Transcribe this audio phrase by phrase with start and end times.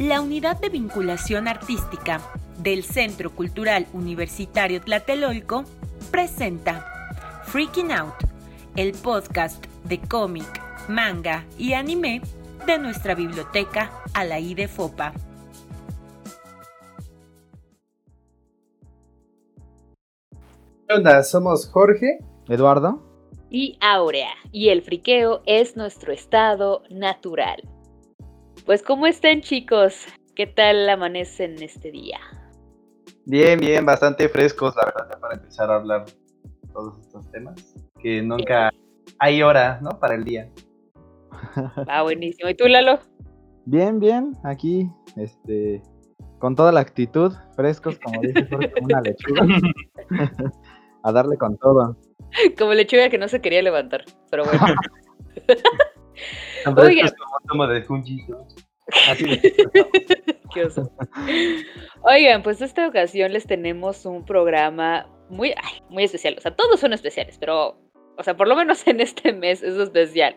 [0.00, 2.22] La Unidad de Vinculación Artística
[2.56, 5.64] del Centro Cultural Universitario Tlatelolco
[6.10, 8.14] presenta Freaking Out,
[8.76, 10.48] el podcast de cómic,
[10.88, 12.22] manga y anime
[12.64, 15.12] de nuestra biblioteca Alaí de Fopa.
[20.88, 21.22] ¿Qué onda?
[21.24, 23.02] Somos Jorge, Eduardo
[23.50, 27.60] y Aurea, y el friqueo es nuestro estado natural.
[28.66, 30.06] Pues, ¿cómo están, chicos?
[30.34, 32.18] ¿Qué tal amanecen este día?
[33.24, 36.04] Bien, bien, bastante frescos, la verdad, para empezar a hablar
[36.72, 38.70] todos estos temas, que nunca
[39.18, 39.98] hay hora, ¿no?
[39.98, 40.50] Para el día.
[41.88, 42.48] Ah, buenísimo.
[42.48, 43.00] ¿Y tú, Lalo?
[43.64, 45.82] Bien, bien, aquí, este,
[46.38, 49.42] con toda la actitud, frescos, como dice Jorge, como una lechuga.
[51.02, 51.96] a darle con todo.
[52.58, 54.60] Como lechuga que no se quería levantar, pero bueno.
[56.66, 57.10] Oigan.
[57.48, 58.26] como de Junji,
[59.08, 59.40] Así de...
[60.54, 60.90] Qué oso.
[62.02, 66.34] Oigan, pues esta ocasión les tenemos un programa muy, ay, muy especial.
[66.36, 67.78] O sea, todos son especiales, pero,
[68.16, 70.36] o sea, por lo menos en este mes es especial.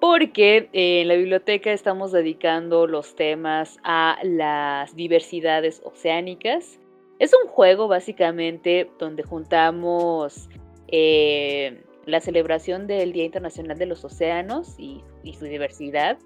[0.00, 6.80] Porque en la biblioteca estamos dedicando los temas a las diversidades oceánicas.
[7.20, 10.48] Es un juego básicamente donde juntamos
[10.88, 15.02] eh, la celebración del Día Internacional de los Océanos y,
[15.38, 16.18] su diversidad.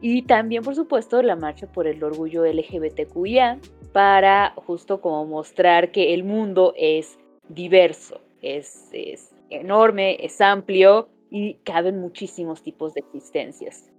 [0.00, 3.58] Y también, por supuesto, la marcha por el orgullo LGBTQIA
[3.92, 11.54] para justo como mostrar que el mundo es diverso, es, es enorme, es amplio y
[11.64, 13.90] caben muchísimos tipos de existencias.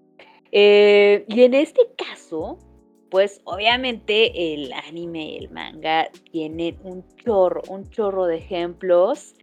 [0.51, 2.57] Eh, y en este caso,
[3.09, 9.35] pues obviamente el anime, el manga, tienen un chorro, un chorro de ejemplos.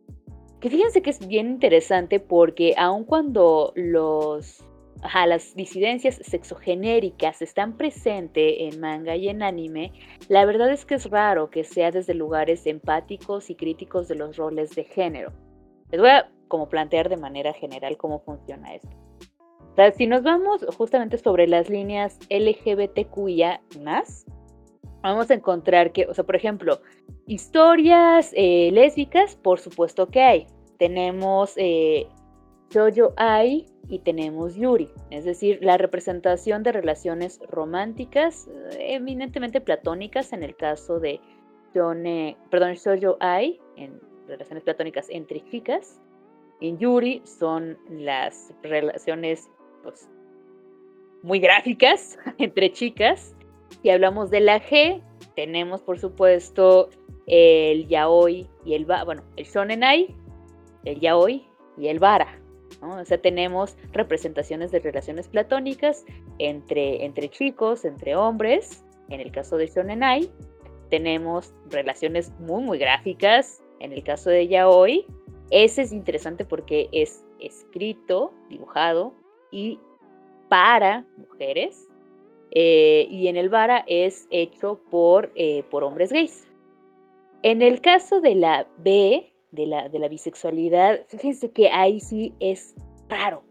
[0.65, 4.65] Que fíjense que es bien interesante porque aun cuando los,
[5.03, 9.93] ajá, las disidencias sexogenéricas están presentes en manga y en anime,
[10.31, 14.39] la verdad es que es raro que sea desde lugares empáticos y críticos de los
[14.39, 15.35] roles de género.
[15.91, 18.89] Les voy a como plantear de manera general cómo funciona esto.
[19.77, 23.61] O si nos vamos justamente sobre las líneas LGBTQIA
[25.05, 26.81] vamos a encontrar que, o sea, por ejemplo,
[27.27, 30.47] historias eh, lésbicas, por supuesto que hay.
[30.79, 32.09] Tenemos eh,
[33.17, 38.49] Ai y tenemos Yuri, es decir, la representación de relaciones románticas,
[38.81, 41.21] eminentemente platónicas en el caso de
[42.51, 46.01] perdón, Shoujo Ai, en relaciones platónicas entre chicas.
[46.61, 49.51] En Yuri son las relaciones
[49.83, 50.09] pues,
[51.23, 53.35] muy gráficas entre chicas.
[53.83, 55.03] Si hablamos de la G,
[55.37, 56.91] tenemos por supuesto
[57.27, 60.15] el yaoi y el bueno, el shonenai,
[60.85, 61.47] el yaoi
[61.77, 62.41] y el vara.
[62.83, 66.05] O sea, tenemos representaciones de relaciones platónicas
[66.39, 68.85] entre, entre chicos, entre hombres.
[69.09, 70.31] En el caso de shonenai,
[70.91, 73.63] tenemos relaciones muy, muy gráficas.
[73.81, 75.07] En el caso de yaoi,
[75.51, 79.15] ese es interesante porque es escrito, dibujado
[79.51, 79.79] y
[80.49, 81.89] para mujeres.
[82.55, 86.47] Eh, y en el Vara es hecho por, eh, por hombres gays.
[87.43, 92.33] En el caso de la B, de la, de la bisexualidad, fíjense que ahí sí
[92.41, 92.75] es
[93.09, 93.43] raro.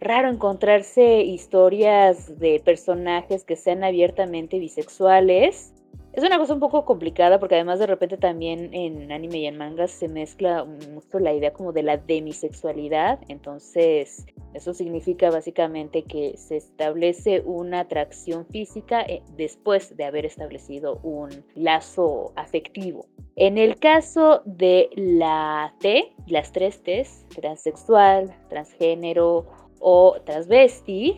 [0.00, 5.72] Raro encontrarse historias de personajes que sean abiertamente bisexuales
[6.18, 9.56] es una cosa un poco complicada porque además de repente también en anime y en
[9.56, 13.20] mangas se mezcla mucho la idea como de la demisexualidad.
[13.28, 20.98] Entonces, eso significa básicamente que se establece una atracción física eh, después de haber establecido
[21.04, 23.06] un lazo afectivo.
[23.36, 29.46] En el caso de la T, las tres T's, transexual, transgénero
[29.78, 31.16] o transvesti,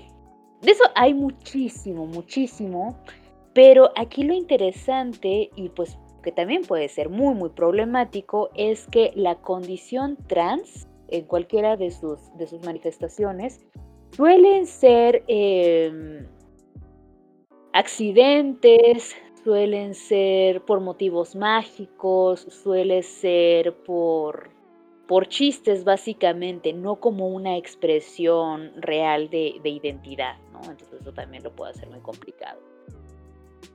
[0.60, 2.98] de eso hay muchísimo, muchísimo.
[3.54, 9.12] Pero aquí lo interesante y pues que también puede ser muy muy problemático es que
[9.14, 13.60] la condición trans en cualquiera de sus, de sus manifestaciones
[14.12, 16.26] suelen ser em,
[17.72, 24.50] accidentes, suelen ser por motivos mágicos, suele ser por,
[25.08, 30.60] por chistes básicamente, no como una expresión real de, de identidad, ¿no?
[30.70, 32.60] Entonces eso también lo puede hacer muy complicado.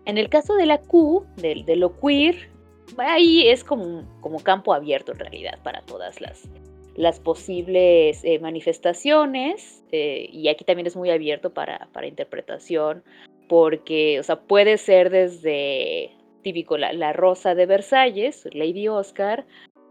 [0.06, 2.50] En el caso de la Q, de, de lo queer,
[2.98, 6.48] ahí es como, como campo abierto en realidad para todas las,
[6.96, 13.04] las posibles eh, manifestaciones eh, y aquí también es muy abierto para, para, interpretación
[13.48, 16.12] porque, o sea, puede ser desde
[16.42, 19.46] típico la, la, Rosa de Versalles, Lady Oscar,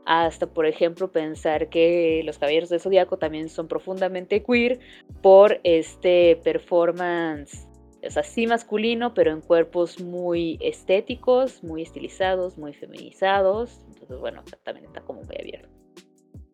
[0.06, 4.78] hasta, por ejemplo, pensar que los Caballeros de Zodíaco también son profundamente queer
[5.22, 7.66] por este performance
[8.06, 13.80] o sea, sí masculino, pero en cuerpos muy estéticos, muy estilizados, muy feminizados.
[13.88, 15.68] Entonces, bueno, también está como muy abierto.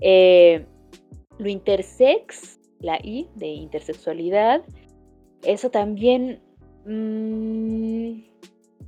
[0.01, 0.67] Eh,
[1.39, 4.63] lo intersex, la I de intersexualidad,
[5.43, 6.41] eso también
[6.85, 8.21] mmm,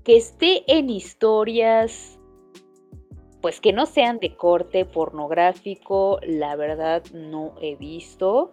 [0.05, 2.19] que esté en historias
[3.43, 8.53] pues que no sean de corte pornográfico, la verdad no he visto.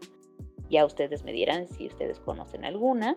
[0.69, 3.15] Ya ustedes me dirán si ustedes conocen alguna,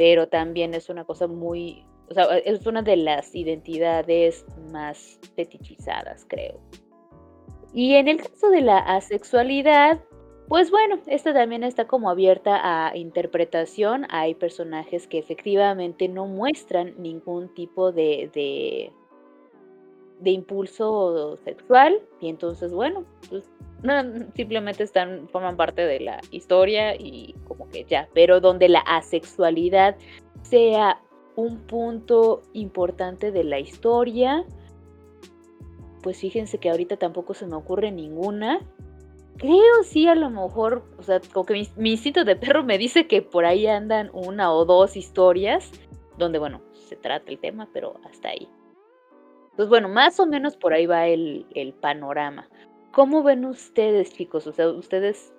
[0.00, 6.24] pero también es una cosa muy, o sea, es una de las identidades más fetichizadas,
[6.26, 6.58] creo.
[7.74, 10.00] Y en el caso de la asexualidad,
[10.48, 14.06] pues bueno, esta también está como abierta a interpretación.
[14.08, 23.04] Hay personajes que efectivamente no muestran ningún tipo de, de, impulso sexual y entonces bueno,
[23.28, 23.50] pues
[24.34, 29.96] simplemente están, forman parte de la historia y como que ya, pero donde la asexualidad
[30.42, 31.00] sea
[31.36, 34.44] un punto importante de la historia,
[36.02, 38.60] pues fíjense que ahorita tampoco se me ocurre ninguna
[39.36, 43.06] creo sí a lo mejor, o sea, como que mi, instinto de perro me dice
[43.06, 45.72] que por ahí andan una o dos historias
[46.18, 48.48] donde, bueno, se trata el tema, pero hasta ahí.
[49.56, 52.50] Pues bueno, más o menos por ahí va el, el panorama.
[52.92, 54.46] ¿Cómo ven ustedes, chicos?
[54.46, 55.32] O sea, ¿ustedes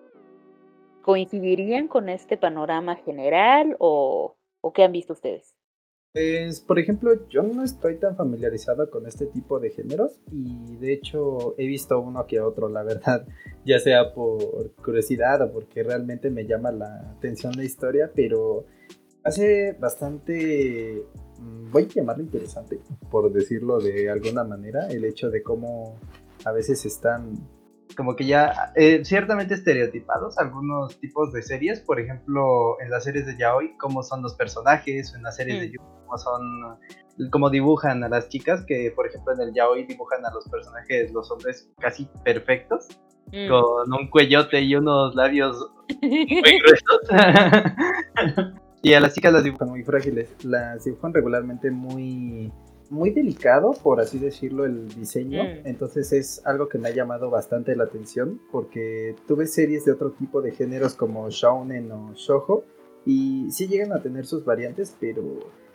[1.01, 5.55] coincidirían con este panorama general o, o qué han visto ustedes?
[6.13, 10.91] Pues, por ejemplo, yo no estoy tan familiarizado con este tipo de géneros y de
[10.91, 13.25] hecho he visto uno que otro, la verdad,
[13.65, 18.65] ya sea por curiosidad o porque realmente me llama la atención la historia, pero
[19.23, 21.01] hace bastante,
[21.39, 25.97] mm, voy a llamarlo interesante, por decirlo de alguna manera, el hecho de cómo
[26.43, 27.35] a veces están
[27.95, 33.25] como que ya eh, ciertamente estereotipados algunos tipos de series, por ejemplo, en las series
[33.25, 35.71] de Yaoi, cómo son los personajes, en las series de mm.
[35.71, 36.79] Yu, cómo son,
[37.31, 41.11] cómo dibujan a las chicas, que por ejemplo en el Yaoi dibujan a los personajes,
[41.11, 42.87] los hombres casi perfectos,
[43.31, 43.49] mm.
[43.49, 45.57] con un cuellote y unos labios
[46.01, 47.01] muy gruesos.
[48.83, 52.51] y a las chicas las dibujan muy frágiles, las dibujan regularmente muy
[52.91, 55.43] muy delicado, por así decirlo, el diseño.
[55.43, 55.65] Mm.
[55.65, 60.11] Entonces es algo que me ha llamado bastante la atención porque tuve series de otro
[60.11, 62.65] tipo de géneros como shounen o shoujo
[63.05, 65.23] y sí llegan a tener sus variantes, pero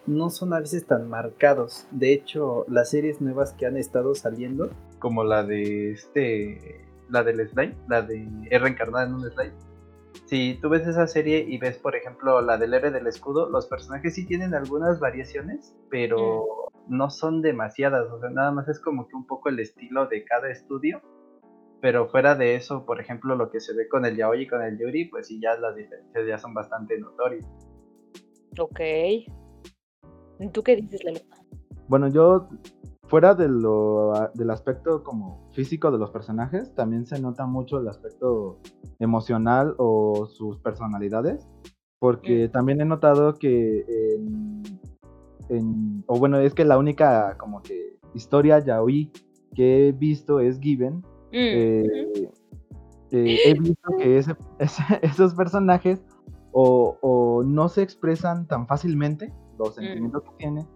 [0.06, 1.86] no son a veces tan marcados.
[1.90, 7.48] De hecho, las series nuevas que han estado saliendo, como la de este, la del
[7.48, 9.54] slime, la de R reencarnada en un slime.
[10.26, 13.66] Si tú ves esa serie y ves, por ejemplo, la del héroe del escudo, los
[13.66, 18.80] personajes sí tienen algunas variaciones, pero mm no son demasiadas, o sea, nada más es
[18.80, 21.00] como que un poco el estilo de cada estudio.
[21.80, 24.62] Pero fuera de eso, por ejemplo, lo que se ve con el yaoi y con
[24.62, 27.46] el yuri, pues sí, ya las diferencias ya son bastante notorias.
[28.58, 28.80] Ok.
[30.52, 31.20] ¿Tú qué dices, Lalo?
[31.88, 32.48] Bueno, yo,
[33.04, 37.88] fuera de lo, del aspecto como físico de los personajes, también se nota mucho el
[37.88, 38.58] aspecto
[38.98, 41.46] emocional o sus personalidades.
[41.98, 42.50] Porque mm.
[42.52, 44.62] también he notado que en
[46.06, 49.10] o bueno, es que la única como que historia yaoi
[49.54, 50.96] que he visto es Given.
[51.32, 52.30] Mm, eh,
[53.10, 54.18] eh, he visto que
[55.02, 56.04] esos personajes
[56.52, 59.80] o, no se expresan tan fácilmente los mm.
[59.80, 60.66] sentimientos que tienen.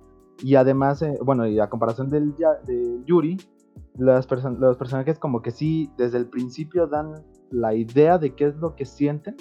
[0.43, 3.37] Y además, eh, bueno, y a comparación del, de Yuri,
[3.99, 8.75] los personajes como que sí, desde el principio dan la idea de qué es lo
[8.75, 9.37] que sienten,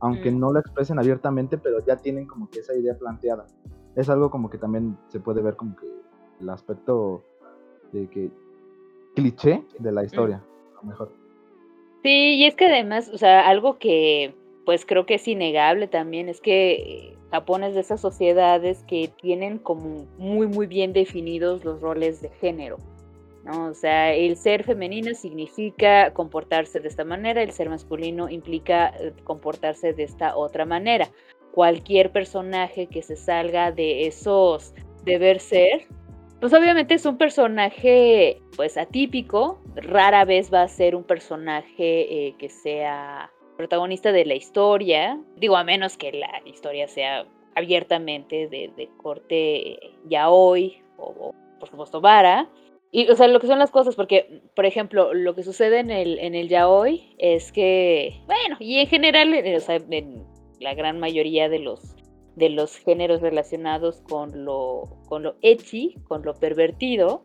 [0.00, 0.38] aunque mm.
[0.38, 3.46] no lo expresen abiertamente, pero ya tienen como que esa idea planteada
[3.96, 5.86] es algo como que también se puede ver como que
[6.40, 7.22] el aspecto
[7.92, 8.30] de que
[9.14, 11.12] cliché de la historia, a lo mejor.
[12.02, 14.34] Sí, y es que además, o sea, algo que
[14.64, 19.58] pues creo que es innegable también es que Japón es de esas sociedades que tienen
[19.58, 22.78] como muy muy bien definidos los roles de género.
[23.44, 23.66] ¿no?
[23.66, 29.12] O sea, el ser femenino significa comportarse de esta manera, el ser masculino implica eh,
[29.22, 31.08] comportarse de esta otra manera
[31.54, 35.86] cualquier personaje que se salga de esos deber ser,
[36.40, 42.34] pues obviamente es un personaje pues atípico, rara vez va a ser un personaje eh,
[42.38, 48.88] que sea protagonista de la historia, digo a menos que la historia sea abiertamente de,
[48.96, 52.48] corte ya hoy o, por supuesto vara.
[52.90, 55.90] Y, o sea, lo que son las cosas, porque, por ejemplo, lo que sucede en
[55.90, 56.48] el, en el
[57.18, 60.24] es que, bueno, y en general, o sea, en,
[60.64, 61.94] la gran mayoría de los,
[62.34, 65.36] de los géneros relacionados con lo, con lo
[66.08, 67.22] con lo pervertido,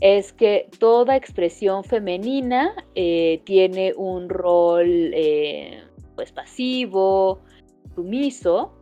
[0.00, 5.82] es que toda expresión femenina eh, tiene un rol eh,
[6.14, 7.40] pues pasivo,
[7.96, 8.72] sumiso,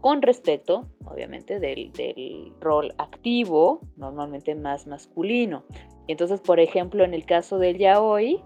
[0.00, 5.64] con respecto, obviamente, del, del rol activo, normalmente más masculino.
[6.06, 8.40] Y entonces, por ejemplo, en el caso del yaoi,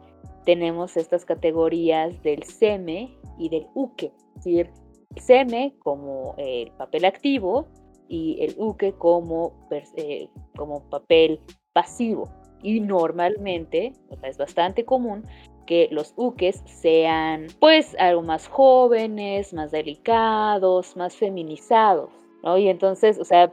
[0.44, 4.70] tenemos estas categorías del seme y del uke, es decir,
[5.16, 7.66] seme como el papel activo
[8.08, 9.52] y el uke como,
[9.96, 11.40] eh, como papel
[11.72, 12.28] pasivo.
[12.62, 15.24] Y normalmente, o sea, es bastante común
[15.66, 22.10] que los ukes sean pues algo más jóvenes, más delicados, más feminizados,
[22.42, 22.58] ¿no?
[22.58, 23.52] Y entonces, o sea,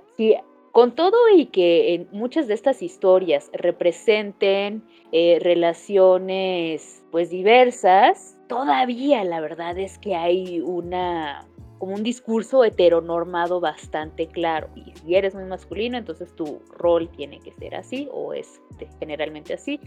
[0.72, 9.40] con todo y que muchas de estas historias representen eh, relaciones pues diversas, todavía la
[9.40, 11.48] verdad es que hay una
[11.80, 14.70] como un discurso heteronormado bastante claro.
[14.76, 18.62] Y si eres muy masculino, entonces tu rol tiene que ser así o es
[19.00, 19.80] generalmente así.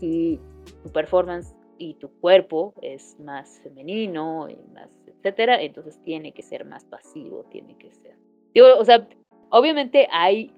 [0.00, 0.40] Si
[0.82, 6.64] tu performance y tu cuerpo es más femenino y más etcétera, entonces tiene que ser
[6.64, 8.16] más pasivo, tiene que ser.
[8.54, 9.06] Digo, o sea,
[9.50, 10.52] obviamente hay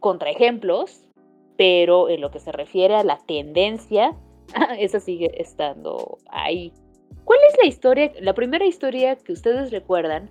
[0.00, 1.08] contraejemplos,
[1.56, 4.16] pero en lo que se refiere a la tendencia,
[4.78, 6.72] esa sigue estando ahí.
[7.24, 10.30] ¿Cuál es la historia, la primera historia que ustedes recuerdan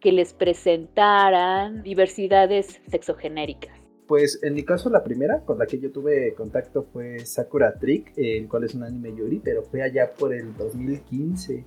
[0.00, 3.72] que les presentaran diversidades sexogenéricas?
[4.06, 8.12] Pues en mi caso la primera con la que yo tuve contacto fue Sakura Trick,
[8.16, 11.64] el cual es un anime yuri, pero fue allá por el 2015.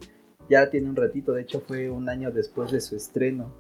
[0.50, 3.52] Ya tiene un ratito, de hecho fue un año después de su estreno.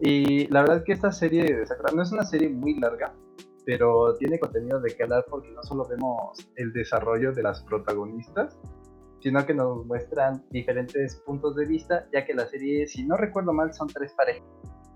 [0.00, 3.14] Y la verdad es que esta serie de Sakura no es una serie muy larga,
[3.66, 8.58] pero tiene contenido de que hablar porque no solo vemos el desarrollo de las protagonistas,
[9.24, 13.54] sino que nos muestran diferentes puntos de vista, ya que la serie, si no recuerdo
[13.54, 14.44] mal, son tres parejas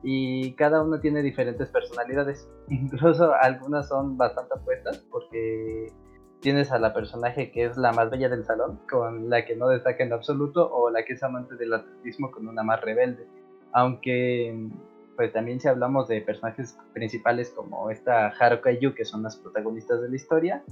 [0.02, 2.46] y cada uno tiene diferentes personalidades.
[2.68, 5.86] Incluso algunas son bastante opuestas porque
[6.40, 9.68] tienes a la personaje que es la más bella del salón, con la que no
[9.68, 13.26] destaca en absoluto, o la que es amante del atletismo con una más rebelde.
[13.72, 14.68] Aunque
[15.16, 19.38] pues también si hablamos de personajes principales como esta Haruka y Yu, que son las
[19.38, 20.62] protagonistas de la historia,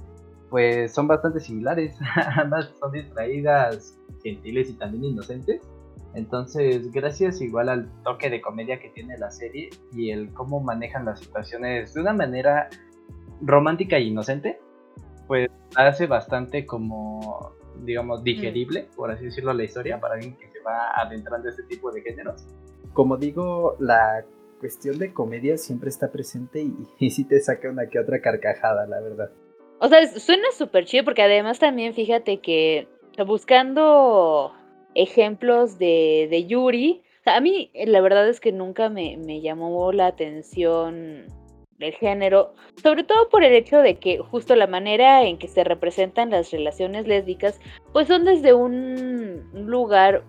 [0.49, 1.97] pues son bastante similares.
[2.35, 5.61] Ambas son distraídas, gentiles y también inocentes.
[6.13, 11.05] Entonces, gracias igual al toque de comedia que tiene la serie y el cómo manejan
[11.05, 12.69] las situaciones de una manera
[13.41, 14.59] romántica e inocente,
[15.27, 17.51] pues hace bastante como,
[17.83, 21.63] digamos, digerible, por así decirlo, la historia para alguien que se va adentrando a este
[21.63, 22.47] tipo de géneros.
[22.93, 24.25] Como digo, la
[24.59, 26.75] cuestión de comedia siempre está presente y,
[27.05, 29.29] y sí te saca una que otra carcajada, la verdad.
[29.79, 32.87] O sea, suena súper chido porque además también fíjate que
[33.25, 34.53] buscando
[34.95, 39.91] ejemplos de, de Yuri, a mí eh, la verdad es que nunca me, me llamó
[39.91, 41.25] la atención
[41.79, 45.63] el género, sobre todo por el hecho de que justo la manera en que se
[45.63, 47.59] representan las relaciones lésbicas,
[47.93, 50.23] pues son desde un lugar,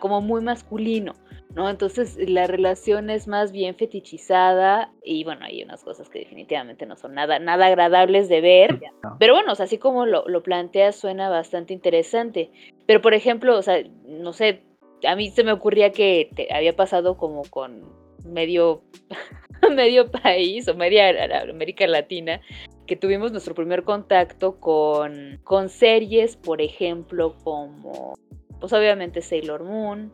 [0.00, 1.12] como muy masculino.
[1.54, 1.70] ¿No?
[1.70, 6.96] Entonces la relación es más bien fetichizada y bueno, hay unas cosas que definitivamente no
[6.96, 8.80] son nada, nada agradables de ver,
[9.18, 12.50] pero bueno, así como lo, lo planteas suena bastante interesante.
[12.86, 14.62] Pero por ejemplo, o sea, no sé,
[15.06, 17.82] a mí se me ocurría que te había pasado como con
[18.24, 18.82] medio,
[19.74, 21.10] medio país o media
[21.42, 22.40] América Latina,
[22.86, 28.14] que tuvimos nuestro primer contacto con, con series, por ejemplo, como,
[28.60, 30.12] pues obviamente Sailor Moon,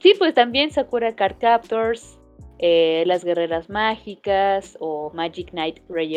[0.00, 2.18] sí, pues también Sakura Card Captors,
[2.58, 6.16] eh, Las Guerreras Mágicas o Magic Knight Ray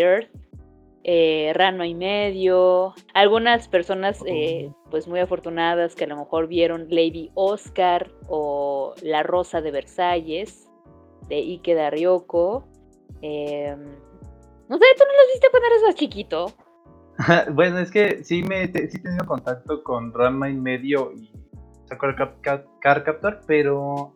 [1.03, 2.93] eh, Rano y medio.
[3.13, 9.23] Algunas personas, eh, pues muy afortunadas, que a lo mejor vieron Lady Oscar o La
[9.23, 10.69] Rosa de Versalles
[11.29, 12.67] de Ike Ryoko.
[13.21, 13.79] Em,
[14.69, 16.53] no sé, tú no las viste cuando eras más chiquito.
[17.53, 21.31] bueno, es que sí, me, sí he tenido contacto con Rama y medio y
[21.87, 24.13] Sakura Car Captor, pero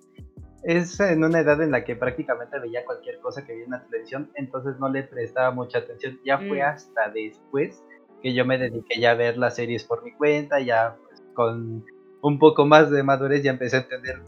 [0.64, 3.84] es en una edad en la que prácticamente veía cualquier cosa que veía en la
[3.84, 6.20] televisión, entonces no le prestaba mucha atención.
[6.24, 6.66] Ya fue mm.
[6.66, 7.84] hasta después
[8.22, 11.84] que yo me dediqué ya a ver las series por mi cuenta, ya pues, con
[12.22, 14.22] un poco más de madurez ya empecé a entender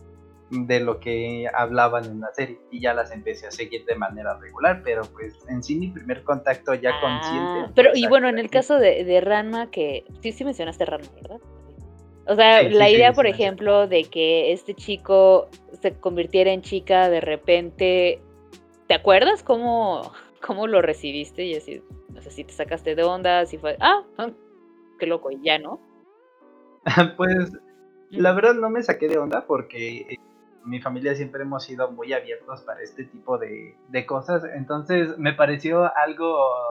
[0.50, 4.38] de lo que hablaban en la serie y ya las empecé a seguir de manera
[4.39, 7.59] regular, pero pues en sí mi primer contacto ya consciente.
[7.67, 11.07] Ah, pero y bueno, en el caso de, de Ranma, que sí, sí mencionaste Ranma,
[11.15, 11.39] ¿verdad?
[12.25, 15.49] O sea, la idea, por ejemplo, de que este chico
[15.81, 18.21] se convirtiera en chica de repente,
[18.87, 20.13] ¿te acuerdas cómo,
[20.45, 21.43] cómo lo recibiste?
[21.43, 24.29] Y así, no sé si te sacaste de onda, si fue, ah, ah
[24.99, 25.81] qué loco, y ya, ¿no?
[27.17, 27.51] pues
[28.09, 30.17] la verdad no me saqué de onda porque eh,
[30.63, 35.33] mi familia siempre hemos sido muy abiertos para este tipo de, de cosas, entonces me
[35.33, 36.69] pareció algo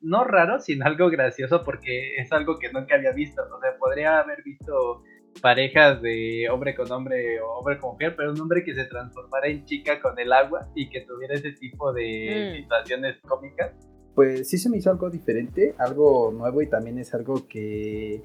[0.00, 3.42] no raro, sino algo gracioso porque es algo que nunca había visto.
[3.42, 5.02] O sea, podría haber visto
[5.40, 9.48] parejas de hombre con hombre o hombre con mujer, pero un hombre que se transformara
[9.48, 12.56] en chica con el agua y que tuviera ese tipo de Mm.
[12.62, 13.72] situaciones cómicas.
[14.14, 18.22] Pues sí se me hizo algo diferente, algo nuevo y también es algo que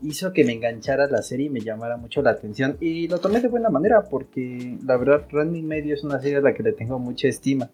[0.00, 2.76] hizo que me enganchara la serie y me llamara mucho la atención.
[2.80, 6.40] Y lo tomé de buena manera porque la verdad Randy Medio es una serie a
[6.40, 7.68] la que le tengo mucha estima.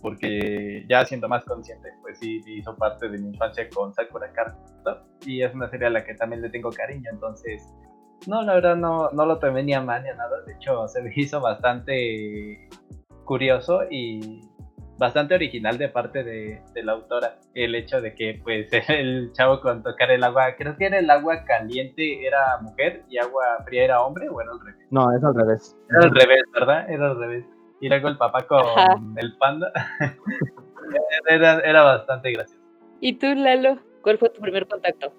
[0.00, 5.04] Porque ya siendo más consciente, pues sí hizo parte de mi infancia con Sakura Captor,
[5.24, 7.62] y es una serie a la que también le tengo cariño, entonces
[8.26, 10.88] no, la verdad no, no lo tomé ni a mal ni a nada, de hecho
[10.88, 12.68] se me hizo bastante
[13.24, 14.40] curioso y
[14.98, 19.60] bastante original de parte de, de la autora, el hecho de que pues el chavo
[19.60, 23.84] con tocar el agua, creo que era el agua caliente era mujer y agua fría
[23.84, 24.86] era hombre o era al revés.
[24.90, 25.76] No, es al revés.
[25.90, 26.90] Era al revés, ¿verdad?
[26.90, 27.44] Era al revés.
[27.80, 29.00] Y luego el papá con Ajá.
[29.16, 29.72] el panda.
[31.28, 32.62] era, era bastante gracioso.
[33.00, 33.78] ¿Y tú, Lalo?
[34.02, 35.12] ¿Cuál fue tu primer contacto?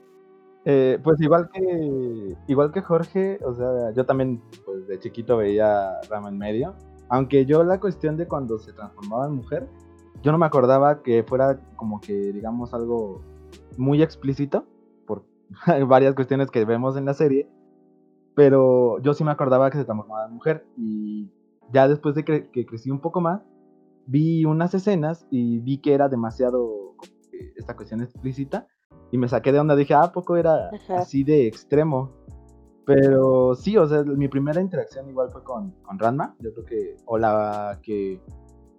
[0.70, 5.94] Eh, pues igual que igual que Jorge, o sea, yo también pues de chiquito veía
[6.10, 6.76] Rama en medio,
[7.08, 9.70] aunque yo la cuestión de cuando se transformaba en mujer,
[10.22, 13.22] yo no me acordaba que fuera como que digamos algo
[13.78, 14.66] muy explícito
[15.06, 15.24] por
[15.88, 17.48] varias cuestiones que vemos en la serie,
[18.36, 21.30] pero yo sí me acordaba que se transformaba en mujer y
[21.72, 23.42] ya después de que, que crecí un poco más,
[24.06, 26.96] vi unas escenas y vi que era demasiado
[27.56, 28.68] esta cuestión explícita
[29.12, 31.00] y me saqué de onda, dije, ah, ¿a poco era Ajá.
[31.00, 32.12] así de extremo?
[32.86, 36.96] Pero sí, o sea, mi primera interacción igual fue con, con Ranma, yo creo que,
[37.06, 38.22] o la que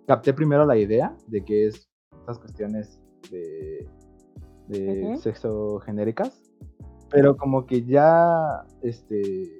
[0.06, 1.90] capté primero la idea de que es
[2.20, 3.86] estas cuestiones de,
[4.68, 6.42] de sexo genéricas,
[7.10, 9.58] pero como que ya, este,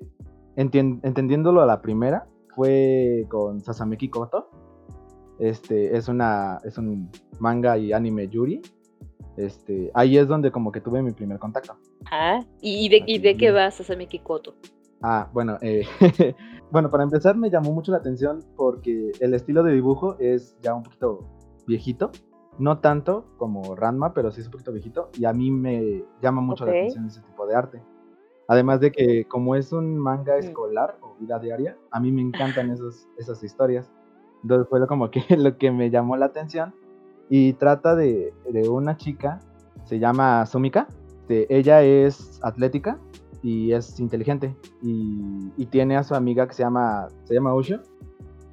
[0.56, 2.26] entendiéndolo a la primera,
[2.59, 4.50] fue con Sasameki Koto,
[5.38, 8.61] este, es una, es un manga y anime yuri,
[9.37, 11.77] este, ahí es donde como que tuve mi primer contacto.
[12.11, 14.57] Ah, ¿y, de, y de qué vas, Sasami Kikoto?
[15.00, 15.85] Ah, bueno, eh,
[16.73, 20.75] bueno, para empezar me llamó mucho la atención porque el estilo de dibujo es ya
[20.75, 21.29] un poquito
[21.65, 22.11] viejito,
[22.59, 26.41] no tanto como Ranma, pero sí es un poquito viejito y a mí me llama
[26.41, 27.80] mucho la atención ese tipo de arte.
[28.49, 30.41] Además de que como es un manga Mm.
[30.41, 33.91] escolar o vida diaria, a mí me encantan esos, esas historias.
[34.43, 36.75] Entonces fue lo como que lo que me llamó la atención
[37.28, 39.39] y trata de, de una chica,
[39.84, 40.89] se llama Sumika,
[41.21, 42.99] este, ella es atlética
[43.43, 47.80] y es inteligente y, y tiene a su amiga que se llama se llama Usho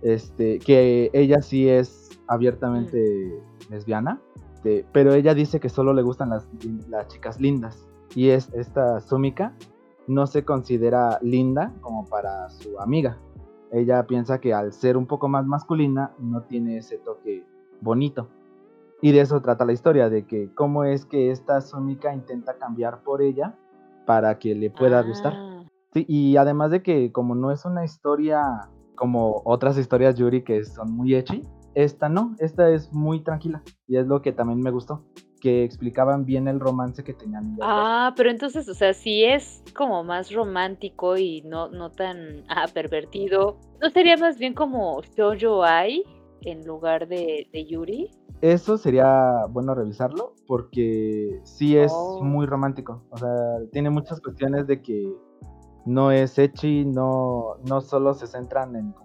[0.03, 4.21] este que ella sí es abiertamente lesbiana
[4.55, 6.47] este, pero ella dice que solo le gustan las,
[6.89, 9.53] las chicas lindas y es esta Sumika
[10.07, 13.17] no se considera linda como para su amiga.
[13.71, 17.45] Ella piensa que al ser un poco más masculina no tiene ese toque
[17.81, 18.27] bonito.
[19.01, 23.03] Y de eso trata la historia, de que cómo es que esta Sumika intenta cambiar
[23.03, 23.55] por ella
[24.05, 25.33] para que le pueda gustar.
[25.35, 25.55] Ah,
[25.95, 30.65] Sí, y además de que como no es una historia como otras historias Yuri que
[30.65, 31.41] son muy ecchi,
[31.73, 35.05] esta no, esta es muy tranquila y es lo que también me gustó,
[35.45, 37.55] que explicaban bien el romance que tenían.
[37.61, 42.65] Ah, pero entonces, o sea, si es como más romántico y no, no tan ah,
[42.73, 46.03] pervertido, ¿no sería más bien como Shoujo Ai
[46.41, 48.09] en lugar de, de Yuri?
[48.41, 52.23] Eso sería bueno revisarlo porque sí es Oh.
[52.23, 53.03] muy romántico.
[53.11, 53.29] O sea,
[53.71, 55.13] tiene muchas cuestiones de que
[55.85, 58.95] no es ecchi, no, no solo se centran en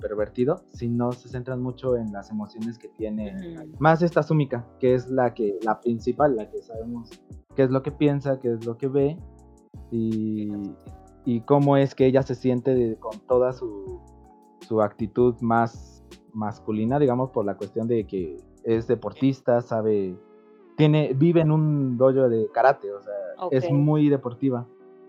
[0.00, 3.32] pervertido, sino se centran mucho en las emociones que tiene
[3.78, 7.10] más esta Sumika, que es la que la principal, la que sabemos
[7.54, 9.16] qué es lo que piensa, qué es lo que ve
[9.90, 10.50] y,
[11.24, 14.00] y cómo es que ella se siente de- con toda su,
[14.66, 20.16] su actitud más masculina, digamos, por la cuestión de que es deportista, sabe,
[20.76, 23.12] tiene, vive en un dojo de karate, o sea,
[23.50, 24.66] es muy deportiva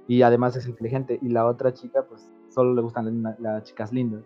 [0.08, 1.19] y además es inteligente.
[1.21, 4.23] Y la otra chica, pues, solo le gustan la- las chicas lindas.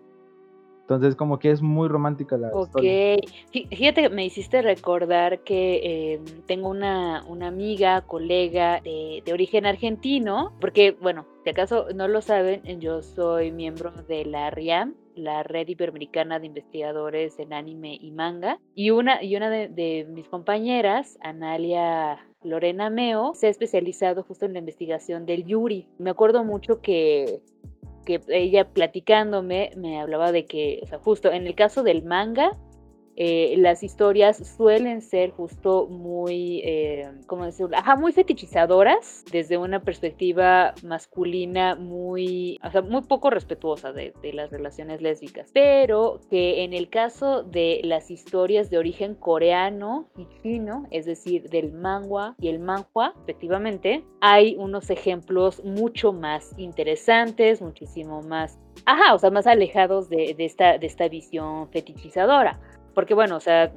[0.86, 3.18] Entonces, como que es muy romántica la Ok, historia.
[3.52, 9.66] Fí- fíjate me hiciste recordar que em, tengo una, una amiga, colega de, de origen
[9.66, 15.42] argentino, porque, bueno, si acaso no lo saben, yo soy miembro de la RIAM, la
[15.42, 21.18] Red Iberoamericana de Investigadores en Anime y Manga, y una, y una de mis compañeras,
[21.22, 25.88] Analia Lorena Meo, se ha especializado justo en la investigación del Yuri.
[25.98, 27.42] Me acuerdo mucho que
[28.06, 32.52] que ella platicándome me hablaba de que, o sea, justo en el caso del manga,
[33.18, 37.78] eh, las historias suelen ser justo muy, eh, ¿cómo decirlo?
[37.78, 44.52] Ajá, muy fetichizadoras desde una perspectiva masculina muy, o sea, muy poco respetuosa de, las
[44.52, 45.50] relaciones lésbicas.
[45.54, 51.50] Pero que en el caso de las historias de origen coreano y chino, es decir,
[51.50, 59.14] del manga y el manhua, efectivamente, hay unos ejemplos mucho más interesantes, muchísimo más, ajá,
[59.14, 62.60] o sea, más alejados de esta, de esta visión fetichizadora.
[62.96, 63.72] Porque bueno, o sea,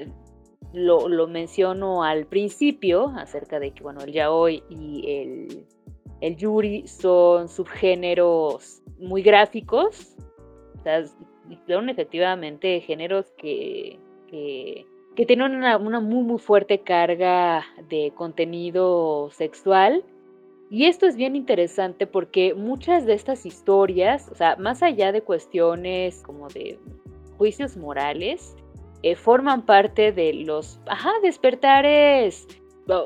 [0.73, 5.67] lo, lo, menciono al principio acerca de que, bueno, el yaoi y el,
[6.21, 10.15] el yuri son subgéneros muy gráficos.
[10.79, 11.05] O sea,
[11.67, 19.31] son efectivamente géneros que, que, que tienen una, una, muy, muy fuerte carga de contenido
[19.33, 20.05] sexual.
[20.71, 25.23] Y esto es bien interesante porque muchas de estas historias, o sea, más allá de
[25.23, 26.79] cuestiones como de
[27.39, 28.55] juicios morales,
[29.03, 32.47] eh, forman parte de los ajá, despertares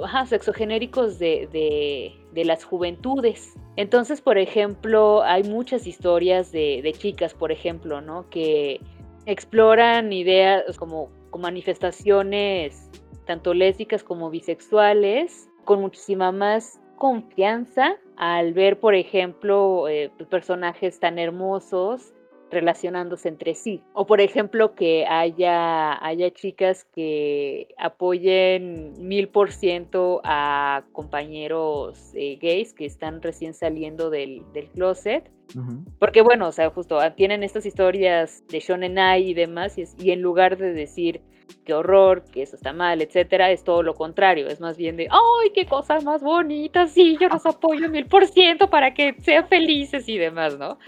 [0.02, 3.54] ajá, sexogenéricos de, de, de, las juventudes.
[3.76, 8.28] Entonces, por ejemplo, hay muchas historias de, de chicas, por ejemplo, ¿no?
[8.30, 8.80] Que
[9.26, 12.90] exploran ideas como, como manifestaciones
[13.26, 21.18] tanto lésbicas como bisexuales con muchísima más confianza al ver, por ejemplo, eh, personajes tan
[21.18, 22.12] hermosos
[22.52, 23.82] relacionándose entre sí.
[23.94, 32.38] O por ejemplo que haya, haya chicas que apoyen mil por ciento a compañeros eh,
[32.40, 35.30] gays que están recién saliendo del, del closet.
[35.54, 35.84] Uh -huh.
[35.98, 39.82] Porque bueno, o sea, justo ah, tienen estas historias de Shonen Ai y demás, y,
[39.82, 41.20] es, y en lugar de decir
[41.64, 45.08] qué horror, que eso está mal, etcétera, es todo lo contrario, es más bien de,
[45.10, 46.92] ¡ay, qué cosas más bonitas!
[46.92, 50.78] Sí, yo los apoyo mil por ciento para que sean felices y demás, ¿no?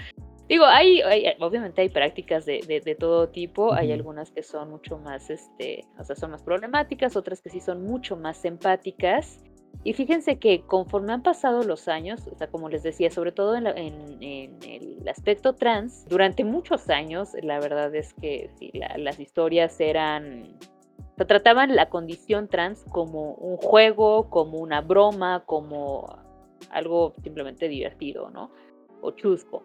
[0.48, 3.78] Digo, hay, hay, obviamente hay prácticas de, de, de todo tipo, uh -huh.
[3.78, 7.61] hay algunas que son mucho más, este, o sea, son más problemáticas, otras que sí
[7.61, 9.42] son mucho más empáticas.
[9.83, 13.57] Y fíjense que conforme han pasado los años, o sea, como les decía, sobre todo
[13.57, 18.70] en, la, en, en el aspecto trans, durante muchos años, la verdad es que sí,
[18.74, 20.57] la, las historias eran
[21.14, 26.18] o sea, trataban la condición trans como un juego, como una broma, como
[26.70, 28.50] algo simplemente divertido, ¿no?
[29.00, 29.64] O chusco.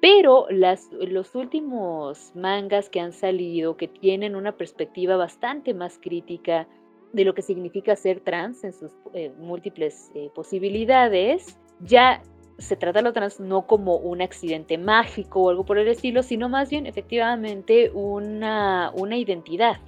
[0.00, 6.66] Pero los últimos mangas que han salido, que tienen una perspectiva bastante más crítica
[7.12, 12.22] de lo que significa ser trans en sus eh, múltiples eh, posibilidades, ya
[12.58, 16.48] se trata lo trans no como un accidente mágico o algo por el estilo, sino
[16.48, 19.80] más bien efectivamente una, una identidad,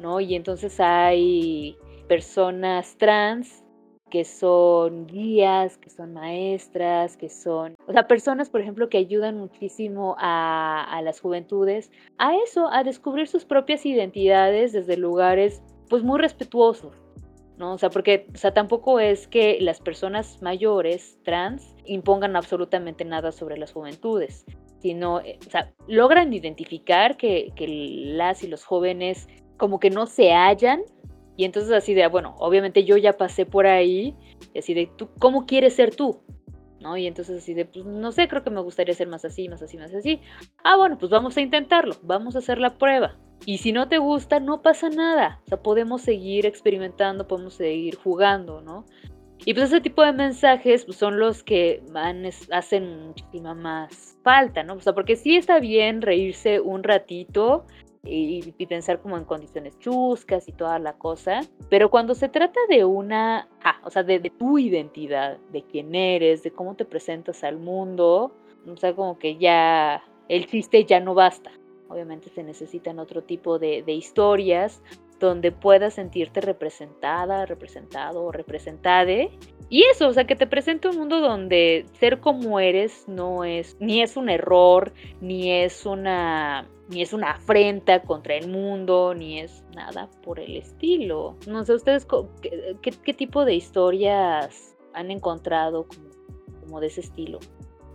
[0.00, 0.20] ¿no?
[0.20, 1.76] Y entonces hay
[2.08, 3.63] personas trans
[4.14, 9.36] que son guías, que son maestras, que son, o sea, personas, por ejemplo, que ayudan
[9.36, 16.04] muchísimo a, a las juventudes a eso, a descubrir sus propias identidades desde lugares, pues,
[16.04, 16.94] muy respetuosos,
[17.58, 17.72] ¿no?
[17.72, 23.32] O sea, porque, o sea, tampoco es que las personas mayores trans impongan absolutamente nada
[23.32, 24.44] sobre las juventudes,
[24.78, 30.06] sino, eh, o sea, logran identificar que, que las y los jóvenes como que no
[30.06, 30.82] se hallan
[31.36, 34.14] y entonces así de, bueno, obviamente yo ya pasé por ahí,
[34.52, 36.20] y así de, ¿tú cómo quieres ser tú?
[36.80, 36.96] ¿No?
[36.96, 39.62] Y entonces así de, pues no sé, creo que me gustaría ser más así, más
[39.62, 40.20] así, más así.
[40.62, 43.16] Ah, bueno, pues vamos a intentarlo, vamos a hacer la prueba.
[43.46, 45.40] Y si no te gusta, no pasa nada.
[45.46, 48.84] O sea, podemos seguir experimentando, podemos seguir jugando, ¿no?
[49.46, 54.62] Y pues ese tipo de mensajes pues, son los que van, hacen muchísima más falta,
[54.62, 54.74] ¿no?
[54.74, 57.66] O sea, porque sí está bien reírse un ratito
[58.04, 62.84] y, pensar como en condiciones chuscas y toda la cosa, pero cuando se trata de
[62.84, 67.58] una, ah, o sea, de, tu identidad, de quién eres, de cómo te presentas al
[67.58, 68.32] mundo,
[68.66, 71.52] o sea, como que ya el chiste ya no basta.
[71.88, 74.82] Obviamente se necesitan otro tipo de historias
[75.20, 79.30] donde puedas sentirte representada, representado o representade.
[79.68, 83.76] Y eso, o sea, que te presente un mundo donde ser como eres no es,
[83.80, 89.40] ni es un error, ni es una ni es una afrenta contra el mundo, ni
[89.40, 91.36] es nada por el estilo.
[91.48, 92.06] No sé, ustedes
[92.42, 96.10] qué, qué, tipo de historias han encontrado como,
[96.60, 97.40] como, de ese estilo.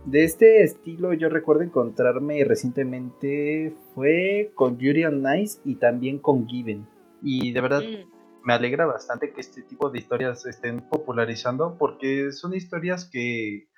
[0.06, 6.48] De este estilo yo recuerdo encontrarme recientemente fue con Yuri on Nice y también con
[6.48, 6.86] Given.
[7.22, 8.44] Y de verdad mm.
[8.44, 13.68] me alegra bastante que este tipo de historias se estén popularizando porque son historias que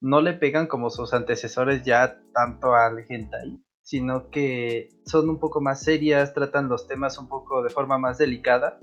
[0.00, 5.60] no le pegan como sus antecesores ya tanto al hentai sino que son un poco
[5.60, 8.80] más serias, tratan los temas un poco de forma más delicada.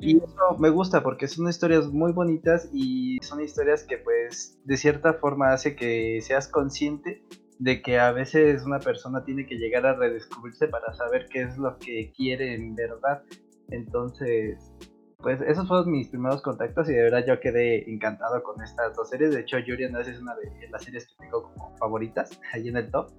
[0.00, 4.78] Y eso me gusta porque son historias muy bonitas y son historias que pues de
[4.78, 7.26] cierta forma hace que seas consciente
[7.58, 11.58] de que a veces una persona tiene que llegar a redescubrirse para saber qué es
[11.58, 13.22] lo que quiere en verdad.
[13.70, 14.72] Entonces,
[15.18, 19.10] pues esos fueron mis primeros contactos y de verdad yo quedé encantado con estas dos
[19.10, 19.34] series.
[19.34, 22.90] De hecho, Yuri es una de las series que tengo como favoritas ahí en el
[22.90, 23.10] top.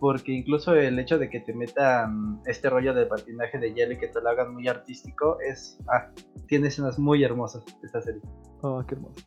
[0.00, 3.98] Porque incluso el hecho de que te metan este rollo de patinaje de hielo y
[3.98, 5.78] que te lo hagan muy artístico es.
[5.88, 6.10] Ah,
[6.46, 8.20] tiene escenas muy hermosas esta serie.
[8.62, 9.24] Oh, qué hermoso.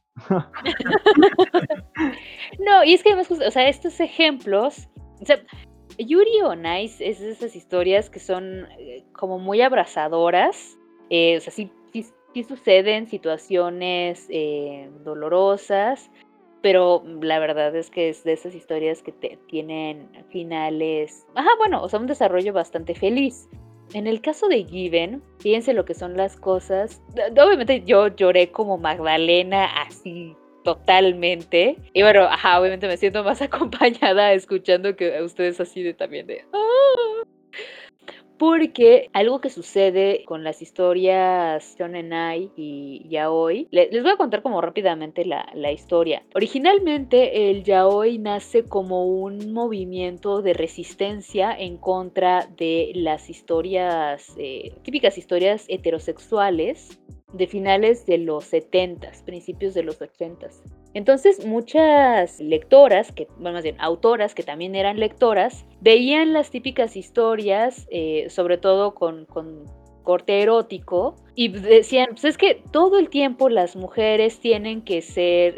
[2.59, 4.87] No, y es que además, o sea, estos ejemplos.
[5.21, 5.39] O sea,
[5.97, 10.77] Yuri on Ice es de esas historias que son eh, como muy abrazadoras.
[11.09, 11.71] Eh, o sea, sí
[12.37, 16.11] sí suceden situaciones eh, dolorosas,
[16.61, 19.11] pero la verdad es que es de esas historias que
[19.47, 23.49] tienen finales, ajá, bueno, o sea, un desarrollo bastante feliz.
[23.93, 27.01] En el caso de Given, fíjense lo que son las cosas.
[27.31, 31.77] Obviamente yo lloré como Magdalena así totalmente.
[31.93, 36.43] Y bueno, ajá, obviamente me siento más acompañada escuchando que ustedes así de también de...
[36.51, 37.23] ¡Ah!
[38.37, 44.41] Porque algo que sucede con las historias Shonen Ai y Yaoi, les voy a contar
[44.41, 46.23] como rápidamente la, historia.
[46.33, 54.73] Originalmente el Yaoi nace como un movimiento de resistencia en contra de las historias, eh,
[54.83, 56.99] típicas historias heterosexuales
[57.33, 60.47] de finales de los 70, principios de los 80.
[60.93, 66.95] Entonces muchas lectoras, que, bueno, más bien autoras que también eran lectoras, veían las típicas
[66.95, 69.65] historias, eh, sobre todo con, con
[70.03, 75.55] corte erótico, y decían, pues es que todo el tiempo las mujeres tienen que ser,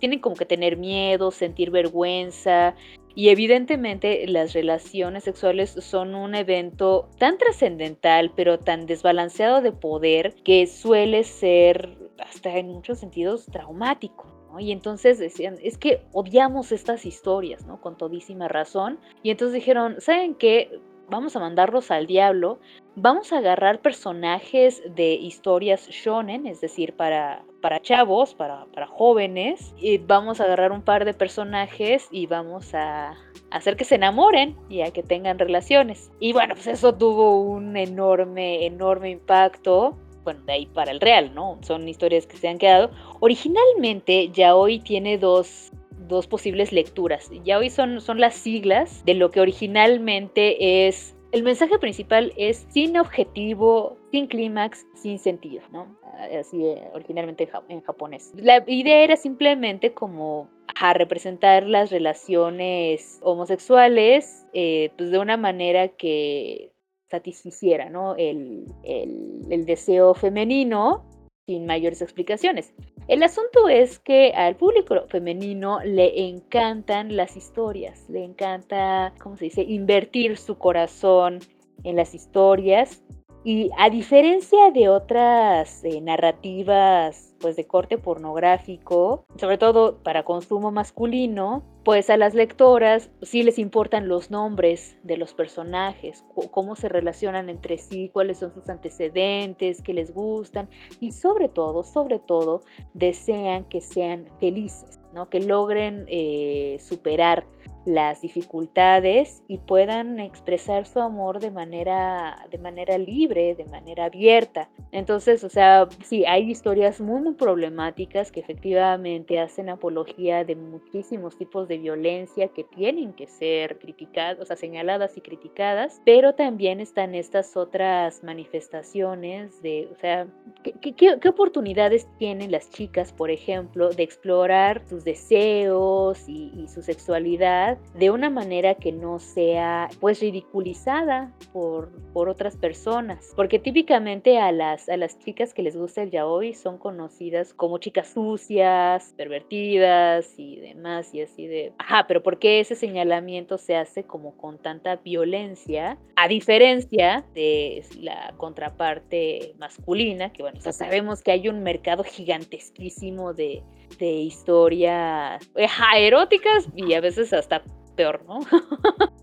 [0.00, 2.74] tienen como que tener miedo, sentir vergüenza,
[3.14, 10.34] y evidentemente las relaciones sexuales son un evento tan trascendental, pero tan desbalanceado de poder,
[10.44, 14.26] que suele ser hasta en muchos sentidos traumático.
[14.58, 17.80] Y entonces decían, es que odiamos estas historias, ¿no?
[17.80, 18.98] Con todísima razón.
[19.22, 20.78] Y entonces dijeron, ¿saben qué?
[21.08, 22.58] Vamos a mandarlos al diablo.
[22.94, 29.74] Vamos a agarrar personajes de historias shonen, es decir, para, para chavos, para, para jóvenes.
[29.78, 33.14] Y vamos a agarrar un par de personajes y vamos a
[33.50, 36.10] hacer que se enamoren y a que tengan relaciones.
[36.20, 41.34] Y bueno, pues eso tuvo un enorme, enorme impacto bueno, de ahí para el real,
[41.34, 41.58] ¿no?
[41.62, 42.90] Son historias que se han quedado.
[43.20, 45.72] Originalmente, ya hoy tiene dos,
[46.08, 47.30] dos posibles lecturas.
[47.44, 52.66] Ya hoy son, son las siglas de lo que originalmente es el mensaje principal es
[52.68, 55.96] sin objetivo, sin clímax, sin sentido, ¿no?
[56.38, 58.32] Así eh, originalmente en japonés.
[58.36, 65.88] La idea era simplemente como a representar las relaciones homosexuales eh, pues de una manera
[65.88, 66.72] que
[67.10, 68.16] satisficiera ¿no?
[68.16, 71.04] el, el, deseo femenino
[71.46, 72.74] sin mayores explicaciones.
[73.08, 79.46] El asunto es que al público femenino le encantan las historias, le encanta, ¿cómo se
[79.46, 81.40] dice?, invertir su corazón
[81.84, 83.02] en las historias
[83.44, 90.70] y a diferencia de otras eh, narrativas pues de corte pornográfico, sobre todo para consumo
[90.70, 96.88] masculino, pues a las lectoras sí les importan los nombres de los personajes, cómo se
[96.88, 100.68] relacionan entre sí, cuáles son sus antecedentes, qué les gustan
[101.00, 102.62] y sobre todo, sobre todo,
[102.94, 105.28] desean que sean felices, ¿no?
[105.28, 107.44] que logren eh, superar
[107.84, 114.68] las dificultades y puedan expresar su amor de manera, de manera libre, de manera abierta.
[114.92, 121.36] Entonces, o sea, sí, hay historias muy, muy problemáticas que efectivamente hacen apología de muchísimos
[121.36, 126.80] tipos de violencia que tienen que ser criticadas, o sea, señaladas y criticadas, pero también
[126.80, 130.26] están estas otras manifestaciones de, o sea,
[130.62, 137.71] ¿qué, oportunidades tienen las chicas, por ejemplo, de explorar sus deseos y su sexualidad?
[137.94, 143.32] De una manera que no sea pues ridiculizada por, por otras personas.
[143.36, 147.78] Porque típicamente a las, a las chicas que les gusta el yaoi son conocidas como
[147.78, 151.72] chicas sucias, pervertidas y demás y así de...
[151.78, 155.98] Ajá, pero ¿por qué ese señalamiento se hace como con tanta violencia?
[156.16, 163.62] A diferencia de la contraparte masculina, que bueno, sabemos que hay un mercado gigantesquísimo de
[163.98, 165.50] de historias
[165.96, 167.61] eróticas y a veces hasta
[167.92, 168.40] peor, ¿no?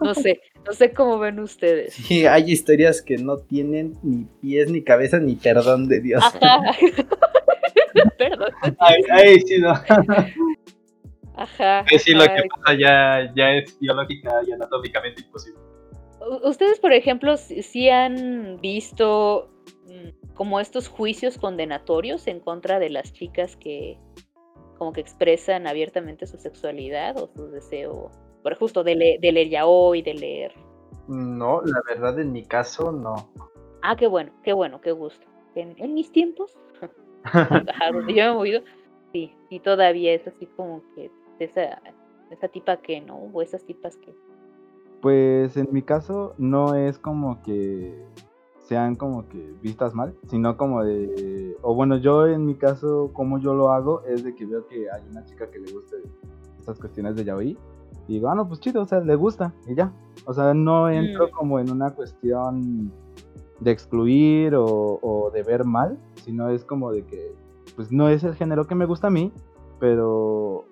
[0.00, 1.94] no sé, no sé cómo ven ustedes.
[1.94, 6.24] Sí, hay historias que no tienen ni pies ni cabeza ni perdón de Dios.
[8.18, 8.50] perdón.
[8.78, 9.72] Ay, sí, no.
[11.38, 11.84] Ajá.
[11.98, 15.60] Sí, lo que pasa ya, ya es biológica y anatómicamente imposible.
[16.42, 19.48] Ustedes, por ejemplo, si han visto
[19.86, 23.98] mm, como estos juicios condenatorios en contra de las chicas que
[24.78, 28.10] como que expresan abiertamente su sexualidad o su deseo
[28.42, 30.52] por justo de, le- de leer ya hoy, de leer.
[31.08, 33.30] No, la verdad en mi caso no.
[33.82, 35.26] Ah, qué bueno, qué bueno, qué gusto.
[35.54, 36.56] En, en mis tiempos,
[38.08, 38.62] yo me he movido,
[39.12, 41.80] sí, y todavía es así como que esa,
[42.30, 44.14] esa tipa que no, o esas tipas que.
[45.00, 48.04] Pues en mi caso no es como que
[48.68, 53.38] sean como que vistas mal, sino como de, o bueno, yo en mi caso, como
[53.38, 55.96] yo lo hago, es de que veo que hay una chica que le guste
[56.60, 57.56] esas cuestiones de yaoi,
[58.06, 59.92] y digo, ah, no, pues chido, o sea, le gusta, y ya.
[60.26, 61.30] O sea, no entro Mm.
[61.30, 62.92] como en una cuestión
[63.60, 67.34] de excluir o, o de ver mal, sino es como de que,
[67.74, 69.32] pues no es el género que me gusta a mí,
[69.80, 70.64] pero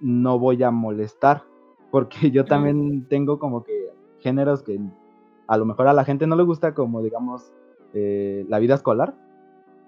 [0.00, 1.42] no voy a molestar,
[1.90, 3.88] porque yo también tengo como que
[4.20, 4.80] géneros que
[5.50, 7.52] a lo mejor a la gente no le gusta, como digamos
[7.92, 9.16] eh, la vida escolar.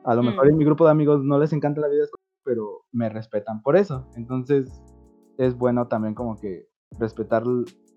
[0.04, 0.50] A lo mejor Mm.
[0.50, 3.76] en mi grupo de amigos no les encanta la vida escolar, pero me respetan por
[3.76, 4.04] eso.
[4.16, 4.82] Entonces
[5.38, 6.66] es bueno también como que
[6.98, 7.44] respetar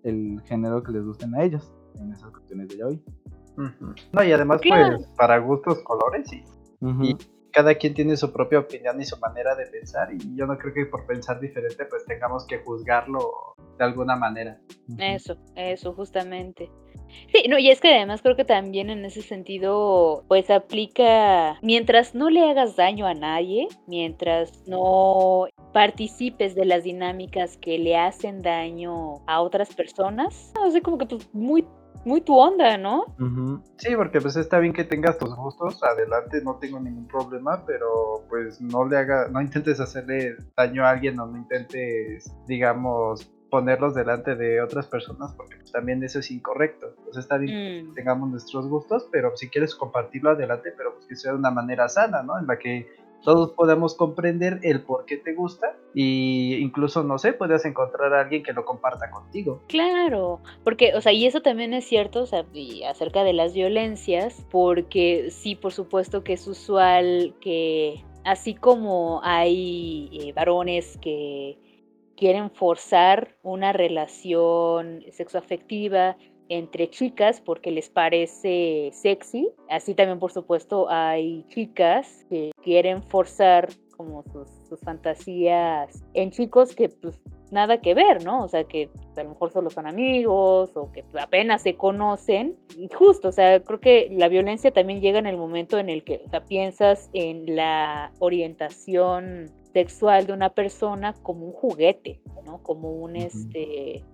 [0.04, 2.84] el género que les gusten a ellos en esas cuestiones de.
[2.86, 3.96] Ujú.
[4.14, 6.44] No, y además, pues, para gustos, colores, sí.
[6.82, 7.04] Ujú.
[7.04, 7.18] Y
[7.52, 10.72] cada quien tiene su propia opinión y su manera de pensar, y yo no creo
[10.72, 14.60] que por pensar diferente, pues tengamos que juzgarlo de alguna manera.
[15.00, 16.70] Eso, eso, justamente.
[17.34, 22.16] Sí, no, y es que además creo que también en ese sentido, pues aplica, mientras
[22.16, 28.42] no le hagas daño a nadie, mientras no participes de las dinámicas que le hacen
[28.42, 31.66] daño a otras personas, no sé, como que pues muy,
[32.06, 33.06] muy tu onda, ¿no?
[33.78, 38.24] Sí, porque pues está bien que tengas tus gustos, adelante, no tengo ningún problema, pero
[38.30, 43.96] pues no le haga, no intentes hacerle daño a alguien o no intentes, digamos, ponerlos
[43.96, 46.88] delante de otras personas, porque pues, también eso es incorrecto.
[46.98, 51.06] Entonces está bien que Mm, tengamos nuestros gustos, pero si quieres compartirlo adelante, pero pues
[51.06, 52.38] que sea de una manera sana, ¿no?
[52.38, 52.86] En la que
[53.24, 58.20] todos podamos comprender el por qué te gusta y incluso, no sé, puedas encontrar a
[58.24, 59.62] alguien que lo comparta contigo.
[59.70, 63.54] Claro, porque, o sea, y eso también es cierto, o sea, y acerca de las
[63.54, 71.58] violencias, porque sí, por supuesto que es usual que, así como hay eh, varones que
[72.16, 76.18] quieren forzar una relación sexoafectiva
[76.50, 83.70] entre chicas porque les parece sexy, así también, por supuesto, hay chicas que quieren forzar
[83.98, 87.20] como sus, sus fantasías en chicos que pues
[87.52, 88.44] nada que ver, ¿no?
[88.44, 92.58] O sea, que a lo mejor solo son amigos o que apenas se conocen.
[92.78, 96.04] Y justo, o sea, creo que la violencia también llega en el momento en el
[96.04, 102.64] que o sea, piensas en la orientación sexual de una persona como un juguete, ¿no?
[102.64, 104.06] Como un, este,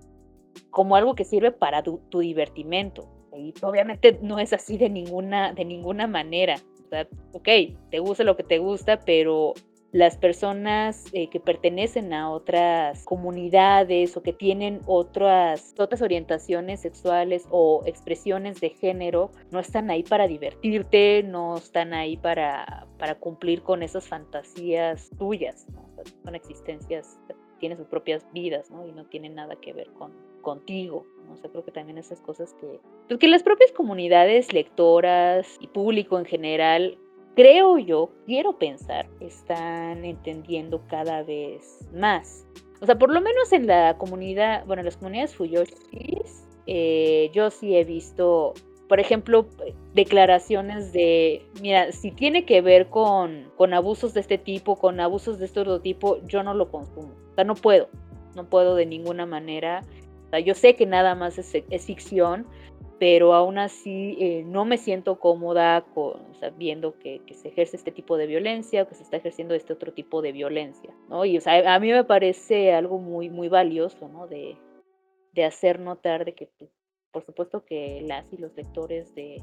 [0.72, 3.08] como algo que sirve para tu, tu divertimento.
[3.38, 6.56] Y obviamente no es así de ninguna, de ninguna manera.
[6.84, 7.48] O sea, ok,
[7.92, 9.54] te gusta lo que te gusta, pero
[9.92, 17.46] las personas eh, que pertenecen a otras comunidades o que tienen otras, otras orientaciones sexuales
[17.50, 23.64] o expresiones de género no están ahí para divertirte, no están ahí para, para cumplir
[23.64, 25.68] con esas fantasías tuyas,
[26.24, 27.20] son existencias,
[27.60, 28.88] tienen sus propias vidas ¿no?
[28.88, 31.06] y no tienen nada que ver con, contigo.
[31.26, 31.34] ¿no?
[31.34, 36.26] O creo que también esas cosas que, pues las propias comunidades lectoras y público en
[36.26, 36.98] general
[37.36, 42.46] creo yo, quiero pensar, están entendiendo cada vez más.
[42.82, 47.52] O sea, por lo menos en la comunidad, bueno, en las comunidades Fuyoshis, eh, yo
[47.52, 48.54] sí he visto,
[48.88, 49.48] por ejemplo,
[49.94, 55.38] declaraciones de, mira, si tiene que ver con, con abusos de este tipo, con abusos
[55.38, 57.14] de este otro tipo, yo no lo consumo.
[57.32, 57.88] O sea, no puedo,
[58.36, 59.84] no puedo de ninguna manera.
[60.28, 62.48] O sea, yo sé que nada más es, es ficción,
[63.02, 68.16] pero aún así eh, no me siento cómoda con, o que, se ejerce este tipo
[68.16, 71.26] de violencia o que se está ejerciendo este otro tipo de violencia, ¿no?
[71.26, 74.28] Y o sea, a mí me parece algo muy, muy valioso, ¿no?
[74.28, 74.56] De,
[75.34, 76.70] de hacer notar de que, pues,
[77.12, 79.42] por supuesto que las y los lectores de,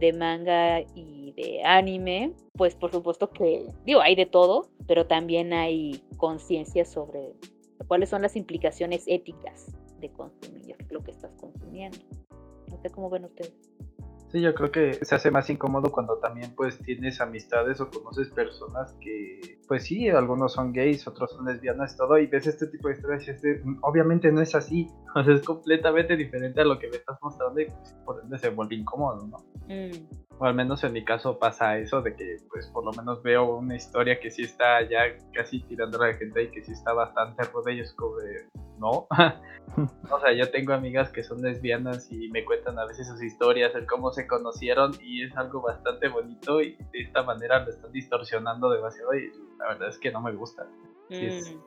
[0.00, 5.52] de manga y de anime, pues por supuesto que, digo, hay de todo, pero también
[5.52, 7.32] hay conciencia sobre
[7.86, 11.98] cuáles son las implicaciones éticas de consumir lo que estás consumiendo.
[12.90, 13.52] Cómo ven ustedes.
[14.32, 18.30] Sí, yo creo que se hace más incómodo cuando también pues tienes amistades o conoces
[18.30, 22.88] personas que, pues sí, algunos son gays, otros son lesbianas, todo, y ves este tipo
[22.88, 26.78] de historias y este, obviamente no es así, o sea, es completamente diferente a lo
[26.78, 29.36] que me estás mostrando y pues, por ende se vuelve incómodo, ¿no?
[29.68, 30.22] Mm.
[30.38, 33.58] O al menos en mi caso pasa eso de que pues por lo menos veo
[33.58, 36.94] una historia que sí está ya casi tirando a la gente y que sí está
[36.94, 39.06] bastante ruda y es como de, no.
[40.10, 43.74] o sea, yo tengo amigas que son lesbianas y me cuentan a veces sus historias,
[43.74, 47.92] el cómo se conocieron y es algo bastante bonito y de esta manera lo están
[47.92, 50.66] distorsionando demasiado y la verdad es que no me gusta.
[51.08, 51.60] Es, Mm.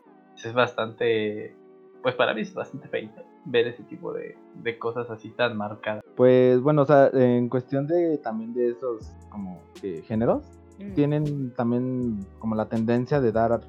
[0.48, 1.56] es bastante
[2.02, 6.04] pues para mí es bastante feito ver ese tipo de, de cosas así tan marcadas.
[6.16, 10.44] Pues bueno, o sea, en cuestión de también de esos como que géneros,
[10.78, 10.94] Mm.
[10.94, 13.62] tienen también como la tendencia de dar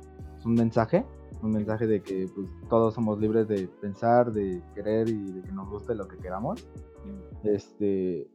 [0.45, 1.05] un mensaje,
[1.41, 5.53] un mensaje de que pues, todos somos libres de pensar, de querer y de que
[5.53, 6.67] nos guste lo que queramos.
[7.05, 7.47] Mm.
[7.49, 8.27] Este,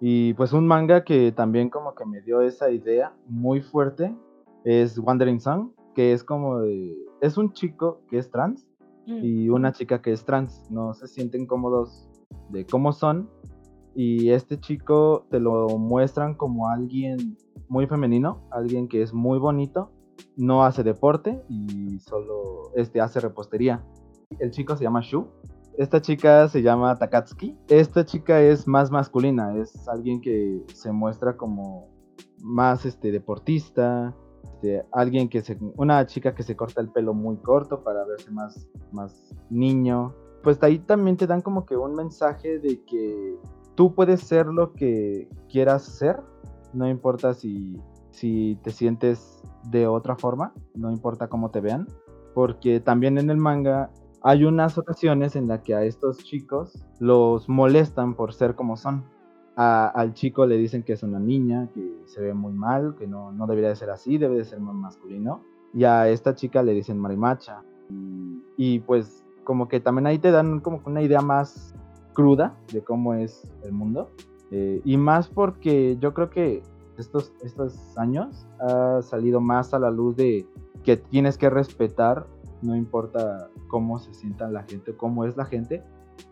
[0.00, 4.14] y pues un manga que también como que me dio esa idea muy fuerte
[4.64, 8.68] es Wandering Sun, que es como de, es un chico que es trans
[9.08, 9.24] Mm.
[9.24, 12.06] y una chica que es trans, no se sienten cómodos
[12.50, 13.30] de cómo son
[13.94, 17.38] y este chico te lo muestran como alguien
[17.68, 19.90] muy femenino, alguien que es muy bonito,
[20.36, 23.82] no hace deporte y solo este hace repostería.
[24.38, 25.26] El chico se llama Shu.
[25.78, 27.56] Esta chica se llama Takatsuki.
[27.68, 31.88] Esta chica es más masculina, es alguien que se muestra como
[32.42, 34.12] más este deportista,
[34.42, 38.28] este, alguien que se una chica que se corta el pelo muy corto para verse
[38.32, 40.12] más más niño.
[40.42, 43.38] Pues ahí también te dan como que un mensaje de que
[43.76, 46.20] tú puedes ser lo que quieras ser,
[46.72, 51.86] no importa si, si te sientes de otra forma, no importa cómo te vean,
[52.34, 53.92] porque también en el manga
[54.22, 59.04] hay unas ocasiones en las que a estos chicos los molestan por ser como son.
[59.56, 63.32] Al chico le dicen que es una niña, que se ve muy mal, que no,
[63.32, 65.42] no debería de ser así, debe de ser más masculino.
[65.74, 67.62] Y a esta chica le dicen marimacha.
[67.90, 71.74] Y, y pues como que también ahí te dan como una idea más
[72.12, 74.10] cruda de cómo es el mundo.
[74.50, 76.62] Eh, y más porque yo creo que
[76.96, 80.46] estos, estos años ha salido más a la luz de
[80.82, 82.26] que tienes que respetar,
[82.62, 85.82] no importa cómo se sienta la gente cómo es la gente.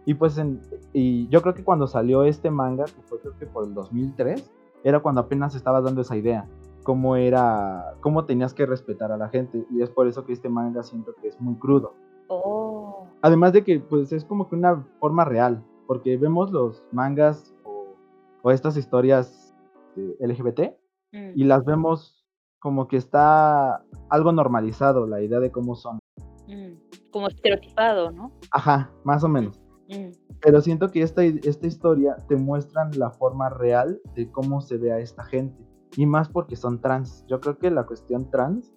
[0.05, 0.61] Y pues en-
[0.93, 4.51] y yo creo que cuando salió este manga, que fue creo que por el 2003,
[4.85, 6.49] era cuando apenas estaba dando esa idea,
[6.85, 9.65] cómo era, cómo tenías que respetar a la gente.
[9.71, 11.95] Y es por eso que este manga siento que es muy crudo.
[12.29, 13.07] Oh.
[13.23, 17.95] Además de que pues es como que una forma real, porque vemos los mangas o,
[18.43, 19.55] o estas historias
[19.97, 20.77] eh, LGBT
[21.13, 21.31] Mm.
[21.37, 22.27] y las vemos
[22.59, 26.01] como que está algo normalizado la idea de cómo son.
[26.49, 26.79] Mm.
[27.11, 28.33] Como estereotipado, ¿no?
[28.53, 29.61] Ajá, más o menos.
[29.89, 30.11] Mm.
[30.41, 34.93] Pero siento que esta, esta historia te muestran la forma real de cómo se ve
[34.93, 35.57] a esta gente.
[35.97, 37.25] Y más porque son trans.
[37.27, 38.73] Yo creo que la cuestión trans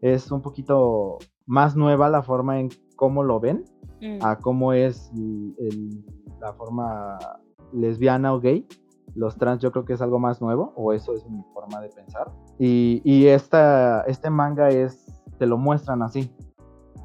[0.00, 3.64] es un poquito más nueva la forma en cómo lo ven
[4.00, 4.18] Mm.
[4.22, 6.04] a cómo es el- el-
[6.40, 7.18] la forma
[7.72, 8.66] lesbiana o gay.
[9.14, 11.88] Los trans yo creo que es algo más nuevo, o eso es mi forma de
[11.90, 12.32] pensar.
[12.58, 16.30] Y, y esta, este manga es, te lo muestran así.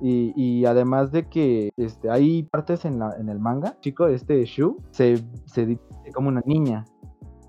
[0.02, 4.46] Y, y además de que este, hay partes en, la, en el manga, chico, este
[4.46, 5.82] Shu se, se dice
[6.14, 6.86] como una niña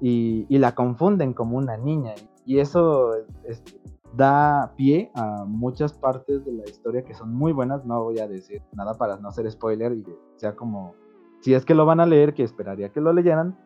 [0.01, 2.15] y, y la confunden como una niña.
[2.45, 3.13] Y eso
[3.45, 3.81] este,
[4.17, 7.85] da pie a muchas partes de la historia que son muy buenas.
[7.85, 10.05] No voy a decir nada para no ser spoiler y
[10.37, 10.95] sea como,
[11.41, 13.57] si es que lo van a leer, que esperaría que lo leyeran,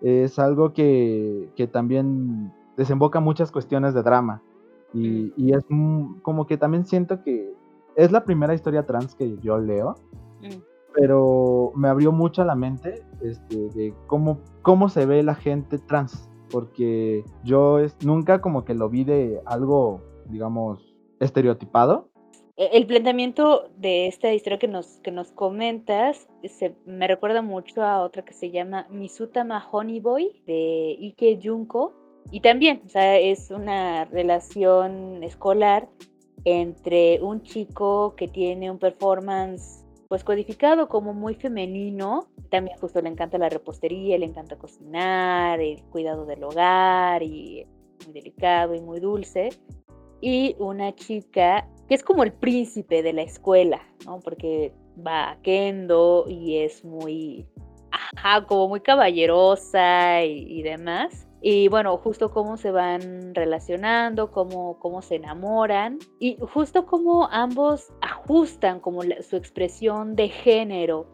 [0.00, 4.42] es algo que, que también desemboca muchas cuestiones de drama.
[4.92, 7.52] Y, y es mm, como que también siento que
[7.96, 9.94] es la primera historia trans que yo leo,
[10.40, 10.60] Mm.
[10.94, 16.28] pero me abrió mucho la mente este, de cómo, cómo se ve la gente trans,
[16.50, 22.08] porque yo es- nunca como que lo vi de algo, digamos, estereotipado.
[22.56, 27.82] E- El planteamiento de esta historia que nos, que nos comentas se, me recuerda mucho
[27.82, 31.92] a otra que se llama Misutama Honey Boy de Ike Junko.
[32.30, 35.88] Y también, o sea, es una relación escolar
[36.44, 42.28] entre un chico que tiene un performance pues codificado como muy femenino.
[42.50, 47.66] También justo le encanta la repostería, le encanta cocinar, el cuidado del hogar y
[48.04, 49.50] muy delicado y muy dulce
[50.20, 54.20] y una chica que es como el príncipe de la escuela, ¿no?
[54.20, 54.72] Porque
[55.06, 57.46] va a kendo y es muy,
[57.90, 61.28] ajá, como muy caballerosa y, y demás.
[61.46, 67.92] Y bueno, justo cómo se van relacionando, cómo, cómo se enamoran y justo cómo ambos
[68.00, 71.06] ajustan como su expresión de género.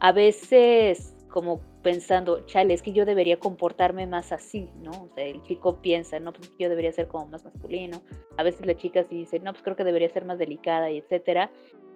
[0.00, 4.90] A veces como pensando, chale, es que yo debería comportarme más así, ¿no?
[4.90, 8.02] O sea, el chico piensa, no, pues yo debería ser como más masculino.
[8.38, 10.98] A veces la chica sí dice, no, pues creo que debería ser más delicada y
[10.98, 11.48] etcétera.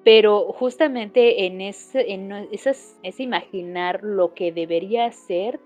[0.05, 5.59] Pero justamente en ese, en esas, ese imaginar lo que debería ser,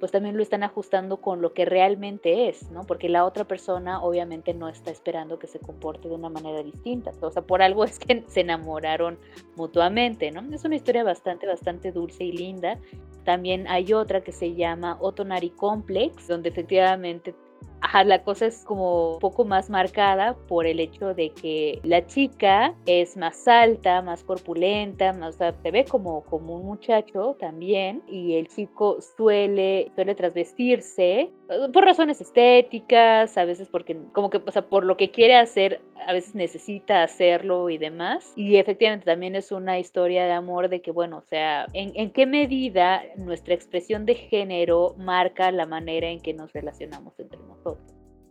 [0.00, 2.84] pues también lo están ajustando con lo que realmente es, ¿no?
[2.86, 7.12] Porque la otra persona obviamente no está esperando que se comporte de una manera distinta.
[7.20, 9.18] O sea, por algo es que se enamoraron
[9.56, 10.40] mutuamente, ¿no?
[10.54, 12.78] Es una historia bastante, bastante dulce y linda.
[13.24, 17.34] También hay otra que se llama Otonari Complex, donde efectivamente
[17.80, 22.06] ajá, la cosa es como un poco más marcada por el hecho de que la
[22.06, 27.36] chica es más alta, más corpulenta, más, o sea, se ve como, como un muchacho
[27.38, 31.30] también, y el chico suele, suele trasvestirse
[31.72, 35.80] por razones estéticas, a veces porque, como que, o sea, por lo que quiere hacer,
[36.06, 38.32] a veces necesita hacerlo y demás.
[38.36, 42.12] Y efectivamente también es una historia de amor de que, bueno, o sea, en, en
[42.12, 47.69] qué medida nuestra expresión de género marca la manera en que nos relacionamos entre nosotros.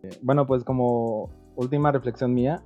[0.04, 2.64] Eh, Bueno, pues como última reflexión mía,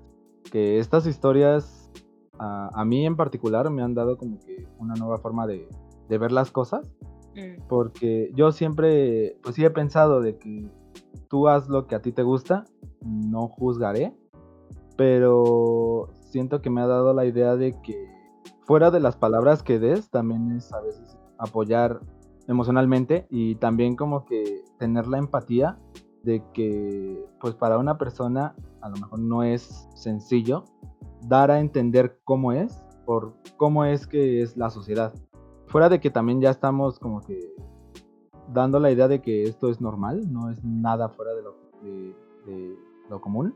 [0.51, 1.91] que estas historias
[2.39, 5.67] a, a mí en particular me han dado como que una nueva forma de,
[6.09, 6.91] de ver las cosas,
[7.35, 10.69] Mm, porque yo siempre, pues sí he pensado de que
[11.29, 12.65] tú haz lo que a ti te gusta,
[13.01, 14.13] no juzgaré,
[14.95, 18.07] pero siento que me ha dado la idea de que
[18.61, 22.01] fuera de las palabras que des, también es a veces apoyar
[22.47, 25.77] emocionalmente y también como que tener la empatía
[26.23, 30.63] de que pues para una persona a lo mejor no es sencillo
[31.27, 35.13] dar a entender cómo es por cómo es que es la sociedad.
[35.67, 37.39] Fuera de que también ya estamos como que
[38.53, 42.75] dando la idea de que esto es normal, no es nada fuera de lo, de-
[43.09, 43.55] lo común.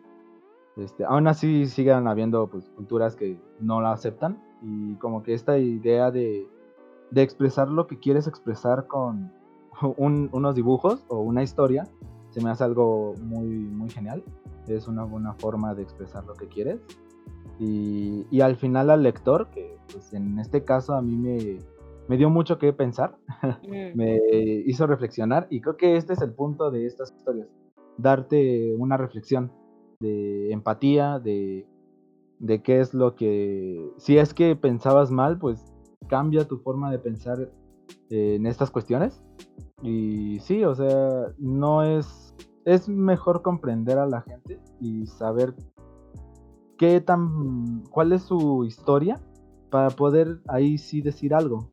[0.76, 5.58] Este, aún así sigan habiendo pues, culturas que no la aceptan y como que esta
[5.58, 6.48] idea de,
[7.12, 9.32] de expresar lo que quieres expresar con
[9.98, 11.88] un- unos dibujos o una historia
[12.38, 14.24] se me hace algo muy, muy genial.
[14.68, 16.80] Es una buena forma de expresar lo que quieres.
[17.60, 21.58] Y, y al final al lector, que pues en este caso a mí me,
[22.08, 23.18] me dio mucho que pensar,
[23.64, 24.20] mm, me
[24.68, 27.48] hizo reflexionar y creo que este es el punto de estas historias,
[27.98, 29.52] darte una reflexión
[30.00, 31.66] de empatía, de,
[32.38, 35.74] de qué es lo que, si es que pensabas mal, pues
[36.08, 37.52] cambia tu forma de pensar
[38.12, 39.24] eh, en estas cuestiones.
[39.82, 42.34] Y sí, o sea, no es,
[42.66, 45.54] es mejor comprender a la gente y saber
[46.78, 49.20] qué tan, cuál es su historia
[49.70, 51.72] para poder ahí sí decir algo.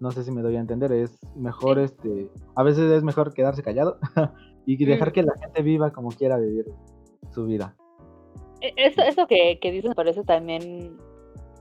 [0.00, 3.62] No sé si me doy a entender, es mejor este, a veces es mejor quedarse
[3.62, 3.98] callado
[4.66, 5.12] y dejar Mm.
[5.12, 6.66] que la gente viva como quiera vivir
[7.32, 7.74] su vida.
[8.60, 10.96] E- Eso, eso que, que dices me parece también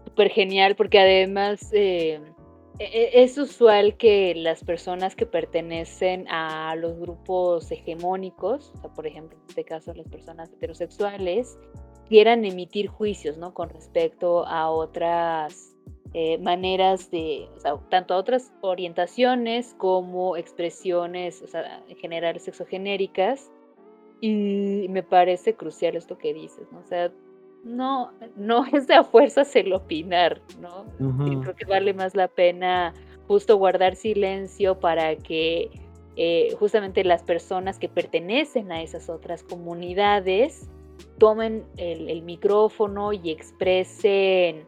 [0.06, 2.22] súper genial porque además eh,
[2.80, 9.38] es usual que las personas que pertenecen a los grupos hegemónicos, o sea, por ejemplo,
[9.38, 11.58] en este caso las personas heterosexuales,
[12.08, 13.54] quieran emitir juicios, ¿no?
[13.54, 15.76] Con respecto a otras
[16.14, 22.40] eh, maneras de, o sea, tanto a otras orientaciones como expresiones, o sea, en general
[22.40, 23.52] sexogenéricas.
[24.20, 26.80] Y me parece crucial esto que dices, ¿no?
[26.80, 27.12] O sea,
[27.68, 30.86] no, no es de a fuerzas el opinar, ¿no?
[30.98, 31.42] Sí, Ujú.
[31.42, 32.94] creo que vale más la pena
[33.28, 35.70] justo guardar silencio para que
[36.16, 40.70] eh, justamente las personas que pertenecen a esas otras comunidades
[41.20, 44.66] tomen el, el micrófono y expresen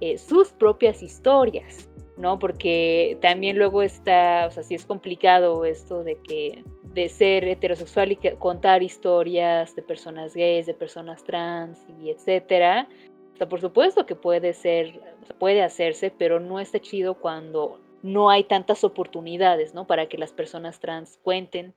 [0.00, 2.38] eh, sus propias historias, ¿no?
[2.38, 8.12] Porque también luego está, o sea, sí es complicado esto de que de ser heterosexual
[8.12, 12.88] y que contar historias de personas gays, de personas trans y etcétera.
[13.34, 15.00] O sea, por supuesto que puede ser,
[15.38, 19.86] puede hacerse, pero no está chido cuando no hay tantas oportunidades, ¿no?
[19.86, 21.74] Para que las personas trans cuenten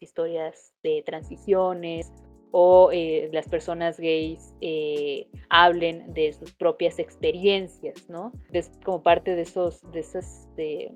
[0.00, 2.12] historias de transiciones
[2.50, 8.32] o eh, las personas gays eh, hablen de sus propias experiencias, ¿no?
[8.52, 10.92] Es como parte de esos, de esas, de,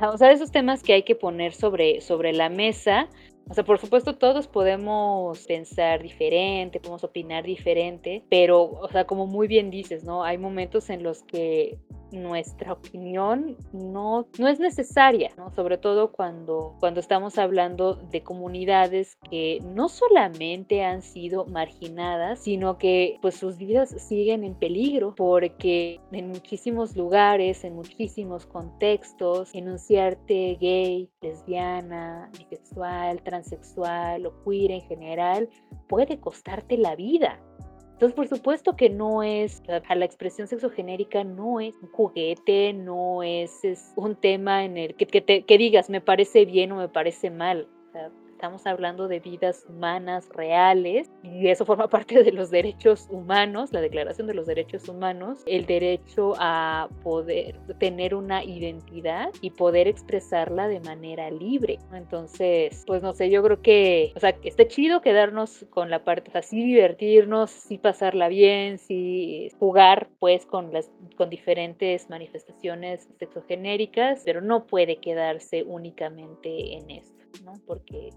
[0.00, 3.08] o sea, de esos temas que hay que poner sobre, sobre la mesa.
[3.48, 9.26] O sea, por supuesto, todos podemos pensar diferente, podemos opinar diferente, pero, o sea, como
[9.26, 10.24] muy bien dices, ¿no?
[10.24, 11.78] Hay momentos en los que
[12.12, 15.50] nuestra opinión no, no es necesaria, ¿no?
[15.52, 22.78] Sobre todo cuando, cuando estamos hablando de comunidades que no solamente han sido marginadas, sino
[22.78, 30.56] que pues sus vidas siguen en peligro porque en muchísimos lugares, en muchísimos contextos, enunciarte
[30.60, 35.48] gay, lesbiana, bisexual, transexual o queer en general
[35.88, 37.40] puede costarte la vida.
[37.96, 43.22] Entonces, por supuesto que no es, a la expresión sexogenérica no es un juguete, no
[43.22, 46.76] es, es un tema en el que, que, te, que digas me parece bien o
[46.76, 47.66] me parece mal.
[48.36, 53.80] Estamos hablando de vidas humanas reales y eso forma parte de los derechos humanos, la
[53.80, 60.68] Declaración de los Derechos Humanos, el derecho a poder tener una identidad y poder expresarla
[60.68, 61.78] de manera libre.
[61.94, 66.30] Entonces, pues no sé, yo creo que, o sea, está chido quedarnos con la parte,
[66.34, 74.40] o divertirnos, sí pasarla bien, sí jugar pues con las con diferentes manifestaciones sexogenéricas, pero
[74.40, 77.15] no puede quedarse únicamente en esto,
[77.66, 78.10] Porque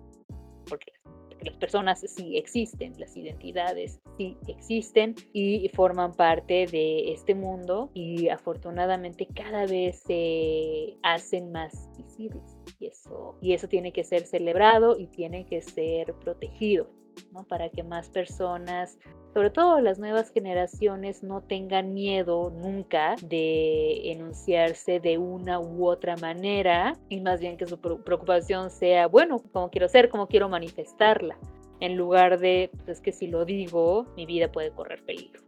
[0.68, 0.92] porque
[1.40, 7.92] porque las personas sí existen, las identidades sí existen y forman parte de este mundo
[7.94, 14.24] y afortunadamente cada vez se hacen más visibles y eso, y eso tiene que ser
[14.24, 16.90] celebrado y tiene que ser protegido.
[17.32, 17.44] ¿No?
[17.44, 18.98] para que más personas,
[19.34, 26.16] sobre todo las nuevas generaciones, no tengan miedo nunca de enunciarse de una u otra
[26.18, 31.38] manera y más bien que su preocupación sea, bueno, cómo quiero ser, cómo quiero manifestarla,
[31.80, 35.42] en lugar de, pues es que si lo digo, mi vida puede correr peligro.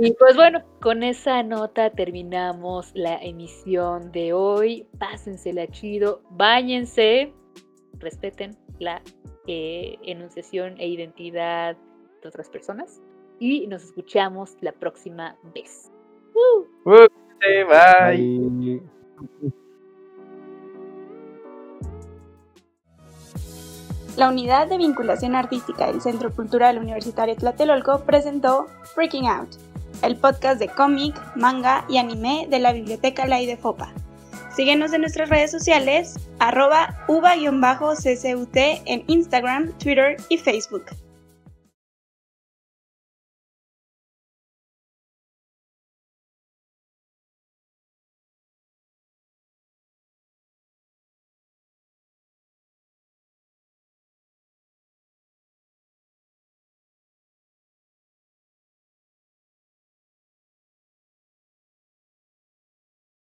[0.00, 4.86] Y pues bueno, con esa nota terminamos la emisión de hoy.
[4.96, 7.32] Pásensela chido, báñense,
[7.94, 9.02] respeten la
[9.48, 11.76] eh, enunciación e identidad
[12.22, 13.00] de otras personas.
[13.40, 15.90] Y nos escuchamos la próxima vez.
[17.64, 18.82] bye.
[24.18, 29.50] La Unidad de Vinculación Artística del Centro Cultural Universitario Tlatelolco presentó Freaking Out,
[30.02, 33.94] el podcast de cómic, manga y anime de la Biblioteca Lai de Fopa.
[34.58, 40.82] Síguenos en nuestras redes sociales, arroba uva-ccut en Instagram, Twitter y Facebook.